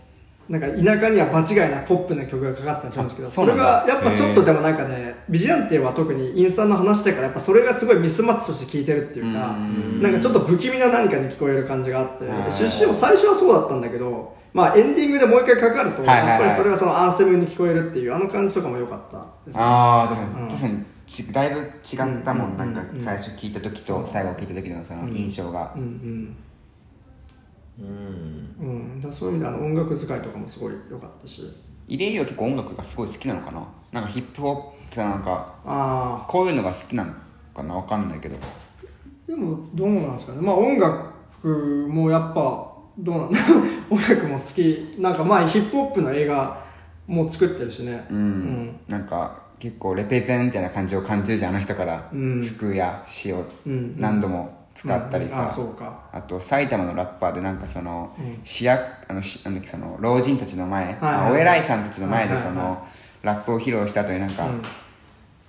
[0.50, 9.58] なんか田舎には場違いなポップな曲がかかったりんですけどあそれがやっぱちょっとでもなんかねビジランテは特にインスタの話してからやっぱそれがすごいミスマッチとして聴いてるっていうか
[10.02, 19.64] なんかちょっと不気味な何かに聞こえる感じがあってうん出身も最初はそうだったんだけどまあエンディングでもう一回かかるとやっぱりそれがそのアンセムに聞こえるっていうあの感じとかも良かったですね。
[19.64, 20.48] ああ確かに、うん。
[20.48, 22.58] 確かにちだいぶ違ったもん、うん。
[22.58, 22.74] なん。
[22.74, 23.02] かうん。
[23.02, 26.36] 最初聞いた時と最後聞いた時のその印象が、うんうんうんうん、
[27.80, 31.44] だからそういう意味であの音楽使いとかもすごい良かったし。
[31.88, 33.66] イレイユは結構音楽がすごい好きなのかな？
[33.94, 37.14] なんかヒップホップさなんかあこういうのが好きなの
[37.56, 37.76] かな？
[37.76, 38.36] わかんないけど。
[38.36, 38.40] あ
[39.26, 40.42] でもどうなんですかね？
[40.42, 43.40] まあ音楽もやっぱどうなんだ？
[43.90, 45.00] 音楽も好き。
[45.00, 46.62] なんかまあヒップホップの映画
[47.08, 48.06] も作ってるしね。
[48.10, 52.42] うん、なんか結構レペゼンみたいな感じを感じるじゃんあの人から、うん。
[52.44, 53.96] 服や詩をうん。
[53.98, 56.00] 何度も使ったりさ、うんあそうか。
[56.12, 58.40] あと埼玉のラッパーでなんかその、うん。
[58.44, 61.02] 市役あのしなんだっけその老人たちの前、はいはい。
[61.02, 62.86] まあお偉いさんたちの前でその、
[63.24, 64.62] ラップを披露した後になんか、うん。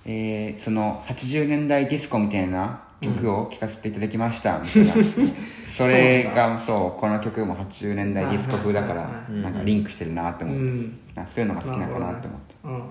[0.05, 4.93] えーその80年代ディスコみたいな曲を聴かせていただきましたみたいな、
[5.77, 10.99] それがそうこの曲も80年代ディスコ風だからなんかリンクしてるなって思って、うん。
[11.27, 12.83] そういうのが好きなのかなって思って、うんうんうん。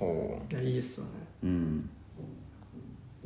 [0.00, 1.12] ほいやいいっすよね。
[1.44, 1.90] うん。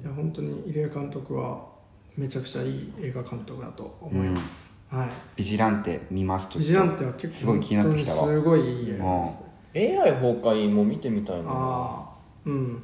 [0.03, 1.76] いや本当に入江監督は
[2.17, 5.09] めちゃくちゃいい映画監督だと思います、はい。
[5.37, 6.59] ビジランテ見ますと。
[6.59, 8.19] ビジランテは結構すごい気になってきたわ。
[8.19, 9.43] 本当にすごいいい映画です。
[9.75, 11.51] ねう AI 崩壊も見てみたいな。
[11.51, 12.09] ああ
[12.47, 12.83] うん。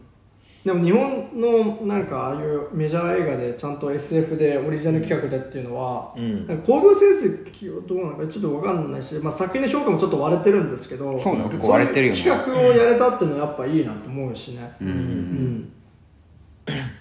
[0.64, 6.62] でも日本のなんかああいうメジャー映画でちゃんと SF でオリジナル企画でっていうのは、うん。
[6.66, 12.20] 興行成績はどうなのかちょっと分かんないし、まあ、作品の評価もちょっと割れてるんですけどそうなの結構割れてるよね。
[12.20, 14.72] 企画をやれたっていうのはやっぱいいなと思うしね。
[14.80, 15.72] うん、うん。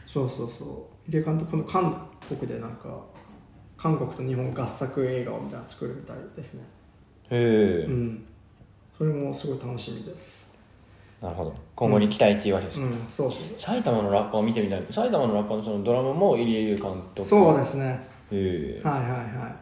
[0.08, 3.04] そうそうそう入江監督の韓国でなんか
[3.78, 6.64] 韓国と日本合作映画をみたいなの作るみたいですね。
[7.30, 8.26] へえ、うん。
[8.98, 10.62] それもすごい楽しみです。
[11.22, 11.54] なるほど。
[11.76, 13.06] 今後に期待っていうわけですか、うん。
[13.08, 14.86] そうそう埼玉のラッパーを見てみたい。
[14.90, 17.28] 埼玉のラッパーのそのドラマも入江優監督。
[17.28, 18.08] そうですね。
[18.32, 18.88] へえ。
[18.88, 19.16] はいはいは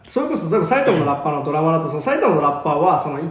[0.04, 0.10] い。
[0.10, 3.24] それこそ例えば埼玉のラッパーのドラマだとその埼玉のラッパーはそのい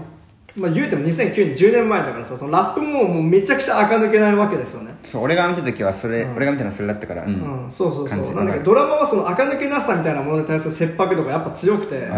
[0.58, 4.94] まあ、言うても2009年10年前だからさそのラップももうめちゃくちゃ垢抜けないわけですよね。
[5.02, 6.36] そう俺が見た時はそれ、うん。
[6.36, 8.26] 俺が見たのはそれだったからうん、うん、そうそう感じ。
[8.26, 12.08] そうなんだけどドラマはその垢抜けなさみたいなものに対する切迫度がやっぱ強くて、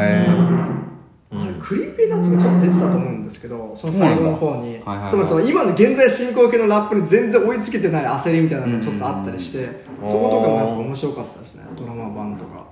[1.60, 4.90] Creepy Nuts がちょっと出てたと思うんですけどその最後の方に、そうなんだ。
[4.90, 5.10] はいはいはい。
[5.10, 9.68] つまりその今の現在進行形のラップに全然追いつけてない焦りみたいなのがちょっとあったりして、
[10.04, 12.70] そことかもやっぱ面白かったですねドラマ版とか。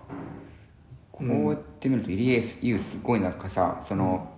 [1.13, 4.38] こうやって見ると入江悠すごいなんかさその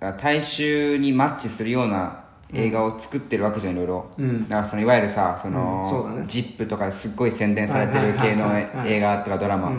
[0.00, 4.48] 大衆にマッチするような映画を作ってるわけじゃんいろいろ、うん。
[4.48, 6.20] だからそのいわゆるさその、うん。
[6.20, 6.24] ね。
[6.28, 9.70] ジップとかすっごい宣伝されてる系の映画とかドラマ、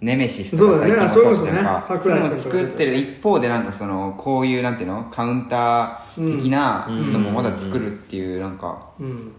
[0.00, 2.96] ネメシスとか最近もそうじゃんかそいうのを作ってる。
[2.96, 9.32] 一方でなんかそのこういうなんていうのカウンター的なのもまだ作るっていうなんかうん。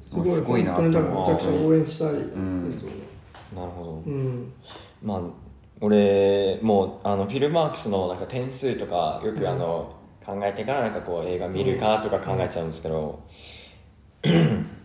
[0.00, 2.20] すごいすごいな本当にだからめちゃくちゃ応援したいで
[2.72, 2.96] すよね。
[3.56, 4.02] なるほど。
[4.06, 4.52] うん。
[5.02, 5.20] まあ
[5.80, 9.94] 俺もうあのフィルマークスのなんか点数とかよくあの、
[10.24, 13.22] 考えてからなんかこう映画見るかとか考えちゃうんですけど、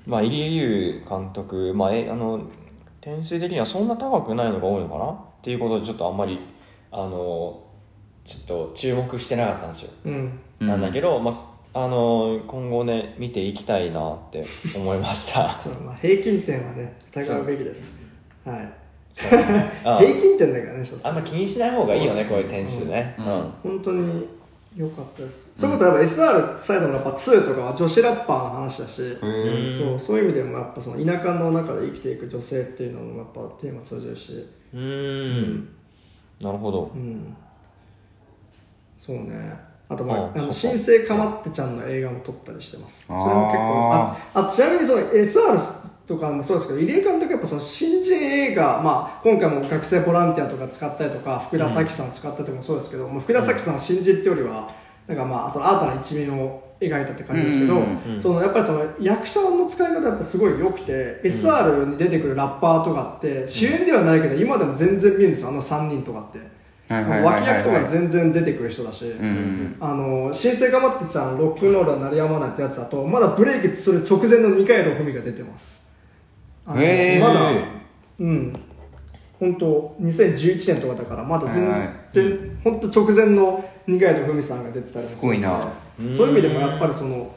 [0.06, 2.42] まあ入江優監督、まあ、えあの
[3.00, 6.40] 点数的にはそんな高くないのが多いのかなっていうことでちょっとあんまり
[6.92, 7.64] あの
[8.26, 10.40] ちょっと注目してなかったんですよ、うん。
[10.60, 14.44] なんだけど、まあ、あの今後ね見ていきたいなって
[14.76, 15.56] 思いました。
[15.58, 18.06] そうまあ平均点はね疑うべきです。
[18.44, 18.58] はい。
[18.58, 18.79] あ
[19.20, 23.16] 平均点だからねあんま気にしない方がいいよねこういう点数ね。
[23.18, 23.26] うん。
[23.64, 24.28] 本当に
[24.78, 29.02] 良かったです、そういうことはやっぱ SR サイドのラッパー2とかは女子ラッパーの話だし、
[29.76, 34.46] そうそういう意味でもやっぱその田舎の中で生きていく女性っていうのもやっぱテーマ通じるし。
[34.74, 35.68] うーん。
[36.40, 36.92] なるほど。
[36.94, 37.36] うん。
[38.96, 39.54] そうね。
[39.90, 43.08] あとまあああの新生かまってちゃんの映画も撮ったりしてます。
[43.08, 45.58] それも結構ああちなみにその SR
[46.10, 54.72] とかもそうですけど入江監督やっぱその新人映画、まあ、今回も学生ボランティアとか使ったりとか福田咲さんを使ったりもそうですけど、もう福田咲さんは新人っていうよりは
[55.06, 58.20] なんかまあその新たな一面を描いたって感じですけど、うん。
[58.20, 66.40] そのやっぱりその役者の使い方やっぱすごい良くて、SR に出てくるラッパーとかって主演ではないけど今でも全然見えるんですよあの3人とかって、
[66.92, 75.89] 脇役とかで全然出てくる人だし、うんあの新生かまってちゃんロックンロールは鳴りやまないってやつだとまだブレイクする直前の二階堂ふみが出てます
[76.70, 77.20] あのへー。
[77.20, 77.52] まだ
[78.20, 78.54] うん。
[79.40, 81.74] 本当2011年とかだからまだ全
[82.12, 85.68] 然、本当直前の二階堂ふみさんが出てたりもするすごいな。
[86.16, 87.34] そういう意味でもやっぱりその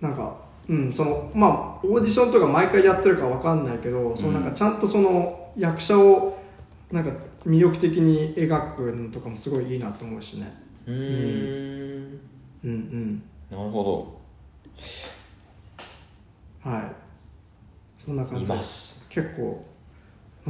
[0.00, 0.36] なんか
[0.68, 6.36] うんそのまあオーディションとか毎回やってるかわかんないけど、そのなんかちゃんとその役者を
[6.90, 7.12] なんか
[7.46, 10.52] 魅力的に描くのとかもすごいいいなと思うしね。
[10.86, 12.20] うーん。
[12.64, 12.70] うん。
[12.70, 14.18] うんなるほ
[16.64, 17.03] はい
[18.04, 19.08] そんな感じいます。
[19.10, 19.64] 結構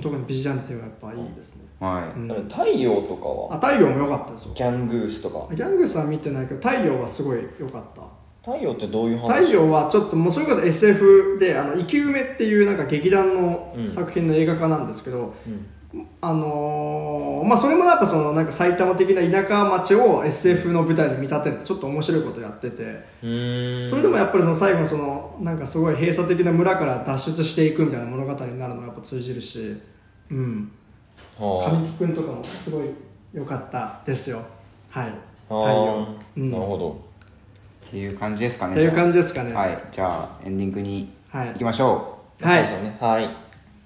[0.01, 2.19] 特にビジャンテはやっぱいいですね、はい。
[2.19, 2.29] うん。
[2.29, 3.55] ど太陽とかは？
[3.55, 4.55] あ太陽も良かったですよ。
[4.55, 5.55] ギャングースとか？
[5.55, 8.03] ギャングスは見てないけど太陽はすごい良かった。
[8.43, 9.45] 太陽ってどういう話？
[9.45, 13.89] 太陽はちょっともうそれこそ SF で「あの生き埋め」っていうなんか劇団のうん。
[13.89, 15.67] 作品の映画化なんですけど、うん
[16.21, 29.77] あのーまあそれもやっぱそのなんか埼玉的な田舎町を SF の舞台に見立ててちょっと面白いことやっててそれでもやっぱりその最後のそのなんかすごい閉鎖的な村から脱出していくみたいな物語になるのがやっぱ通じるし
[30.31, 30.73] うん。
[31.39, 32.89] は神木君とかもすごい
[33.33, 34.39] 良かったですよ。
[34.89, 35.07] はい。
[35.07, 35.11] あ。
[35.49, 35.55] 太
[36.39, 36.47] 陽。
[36.49, 37.05] なるほど。
[37.87, 39.53] っていう感じですかねっていう感じじですかね。
[39.53, 39.79] はい。
[39.91, 41.49] じゃあエンディングにはい。
[41.49, 42.65] 行きましょはい。
[42.65, 42.97] そうですよね。
[43.01, 43.44] はい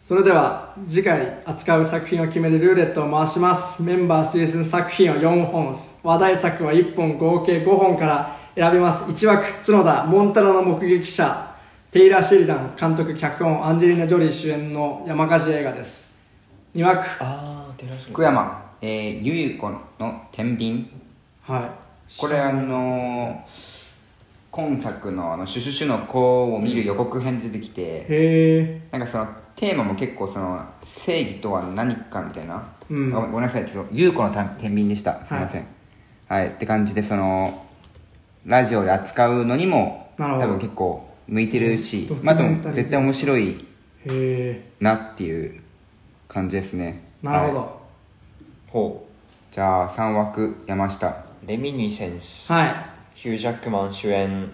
[0.08, 3.82] それでは次回扱う作品を決めるルーレットを回します。
[3.82, 9.04] メンバー推薦作品を4本話題作は1本合計5本から選びます。
[9.04, 11.54] 1枠角田モンタナの目撃者
[11.90, 16.26] テイラー・シェリダン監督脚本アンジェリーナ・ジョリー主演の山火事映画です。
[16.74, 17.04] 2枠。
[18.10, 20.90] 福山えー、ゆゆ子の天秤。
[21.42, 22.18] はい。
[22.18, 23.78] これあのー
[24.50, 26.18] 今作のあの「シュシュシュの子」
[26.56, 29.28] を見る予告編で出てきてへえなんかその
[29.58, 33.12] テーマも結構その正義とは何かみたいな、うん。
[33.12, 35.26] あごめんなさいちょっと優子のた天秤でした。
[35.26, 35.66] すいません。
[36.28, 37.66] はい、って感じでその
[38.46, 40.46] ラジオで扱うのにもなるほど。
[40.46, 43.56] 多分結構向いてるしまあでも絶対面白いへ
[44.06, 45.60] えなっていう
[46.28, 47.02] 感じですね。
[47.20, 47.58] なるほど。
[47.58, 47.68] はい。
[48.68, 49.08] ほ
[49.50, 51.08] じゃあ3枠山下。
[51.08, 51.14] う
[51.48, 52.52] レミニセンス。
[52.52, 52.74] はい。
[53.16, 54.52] ヒュージャックマン主演、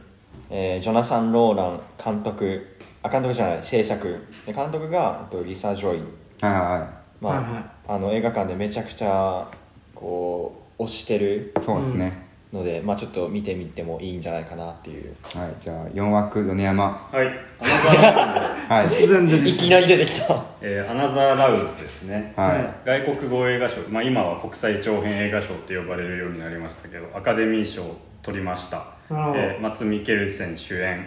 [0.49, 2.74] えージョナサン・ノーラン監督
[3.05, 4.27] あ監督じゃない制作。
[4.47, 6.01] で監督がえっとリサ・ジョイ。
[6.41, 6.91] はいはいは
[7.21, 7.65] まあ、はいはい。
[7.87, 9.47] あの映画館でめちゃくちゃ
[9.95, 11.53] こう推してる。
[11.59, 15.15] いそうですね、ので、まあちょっと見てみてもいいんじゃないかなっていう。
[15.23, 16.85] はいじゃあ4枠米山。
[17.13, 17.33] はい、ア
[17.63, 18.87] ナザーラウンド、はい。
[18.89, 20.43] 突然出てきいきなり出てきた。
[20.63, 28.83] えーアナザーラウンドですね、はい、はい外国語映画賞、まあ、今は国際長編映画賞って呼ばれるようになりましたけどアカデミー賞を取りました。
[29.11, 29.39] なるほど。
[29.39, 31.05] えーマツ・ミケルセン主演。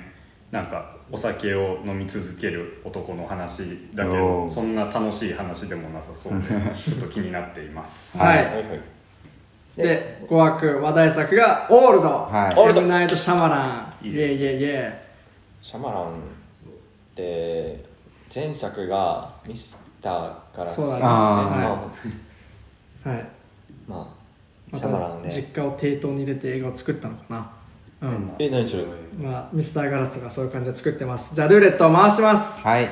[0.52, 8.18] なんかお酒を飲み続ける男の話だけどそんな楽しい話でもなさそうで ちょっと気になっています。
[8.18, 8.46] はい。
[8.46, 8.56] はい。
[8.56, 8.66] はい
[9.78, 12.60] で5枠話題作がオールド、はい。
[12.60, 12.82] オールド。
[12.82, 14.08] ナイト・シャマラン。
[14.08, 14.34] いいです。
[14.34, 15.02] イエイイエ
[15.62, 16.16] イシャマランっ
[17.14, 17.86] て
[18.34, 21.02] 前作がミスターからそうだね。
[21.04, 21.90] まあ
[23.06, 23.26] あイはい。
[23.88, 24.08] まあ
[24.72, 27.52] まシャマラン実家を抵当に入れて映画を作ったのかな
[28.02, 28.32] うん。
[28.40, 28.84] え何それ？
[29.22, 31.34] まあミスターガラスとかそういう感じで作ってます。
[31.36, 32.66] じゃあルーレットを回します。
[32.66, 32.88] はい。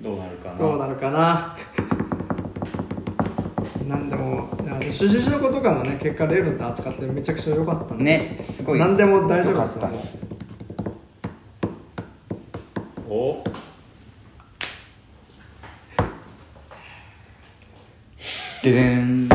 [0.00, 0.56] どうなるかな？
[0.56, 1.56] どうなるかな？
[3.88, 4.48] なんでも
[4.90, 8.04] 主人の子とかもね結果レールで扱ってめちゃくちゃ良かったんで。
[8.04, 9.82] ねすごい何でも大丈夫ですよ。
[9.82, 10.26] 良かったです
[13.08, 13.42] お？
[18.62, 19.28] ででん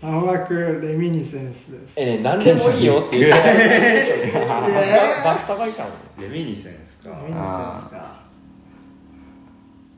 [0.00, 2.00] 3枠レミニセンスです。
[2.00, 3.36] えね何でもいいよって言って
[5.22, 5.88] 爆下がりじゃん
[6.18, 7.10] レミニセンスか。
[7.10, 7.42] レミニセン
[7.78, 8.20] スか。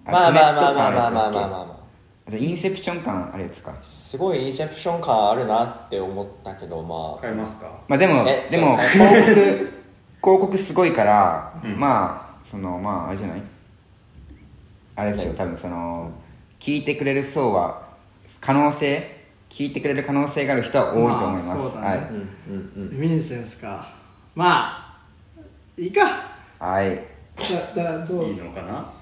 [0.04, 1.48] まあまあまあまあまあまあまああ。
[1.66, 1.78] ま
[2.26, 3.72] あじゃあインセプション感あるやつか。
[3.80, 7.22] すごいインセプション感あるなって思ったけどまあ。
[7.22, 7.70] 変えますか？
[7.86, 13.42] まあでもえでも広告広告すごいから、まあそのまああれじゃない？
[14.96, 16.10] あれですよ多分その
[16.58, 17.82] 聞いてくれる層は
[18.40, 19.11] 可能性
[19.52, 21.86] 聞いてくれる可能性がある人は多いと思います、まあそうだね。
[21.86, 22.90] はい、うんうんうん。
[22.90, 23.86] レミニセンスか。
[24.34, 25.00] まあ
[25.76, 26.08] いいか。
[26.58, 26.98] はい。
[27.76, 28.92] だだどういいのかな？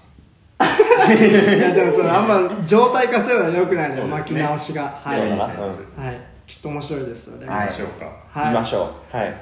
[1.14, 4.16] いやでもそれあんま状態化するのはよくないねそうですね。
[4.16, 5.00] 巻き直しが。
[5.04, 5.46] はい、そうだな。
[5.46, 6.00] レミニセンス。
[6.00, 7.46] はい、きっと面白いですよね。
[7.46, 7.66] はい。
[7.68, 8.40] どうしようか。
[8.40, 8.52] はい。
[8.52, 9.16] 見ましょう。
[9.16, 9.34] はい。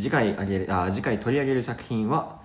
[0.00, 2.40] 次回あげるあ次回取り上げる作品は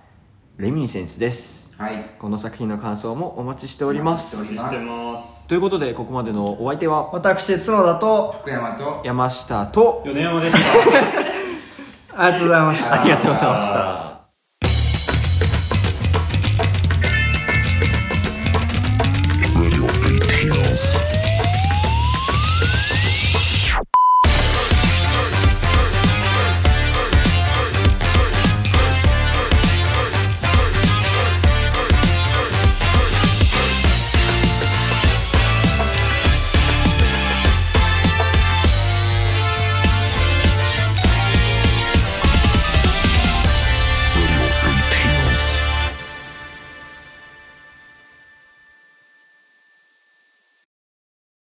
[0.58, 1.74] レミニセンスです。
[1.80, 2.10] はい。
[2.18, 4.36] この作品の感想もお待ちしております。
[4.36, 5.48] お待ちしてます。
[5.48, 10.56] ということでここまでのお相手は私、角田と、福山と山下と米山でし
[12.14, 12.18] た。
[12.24, 13.00] ありがとうございました。
[13.00, 14.05] ありがとうございました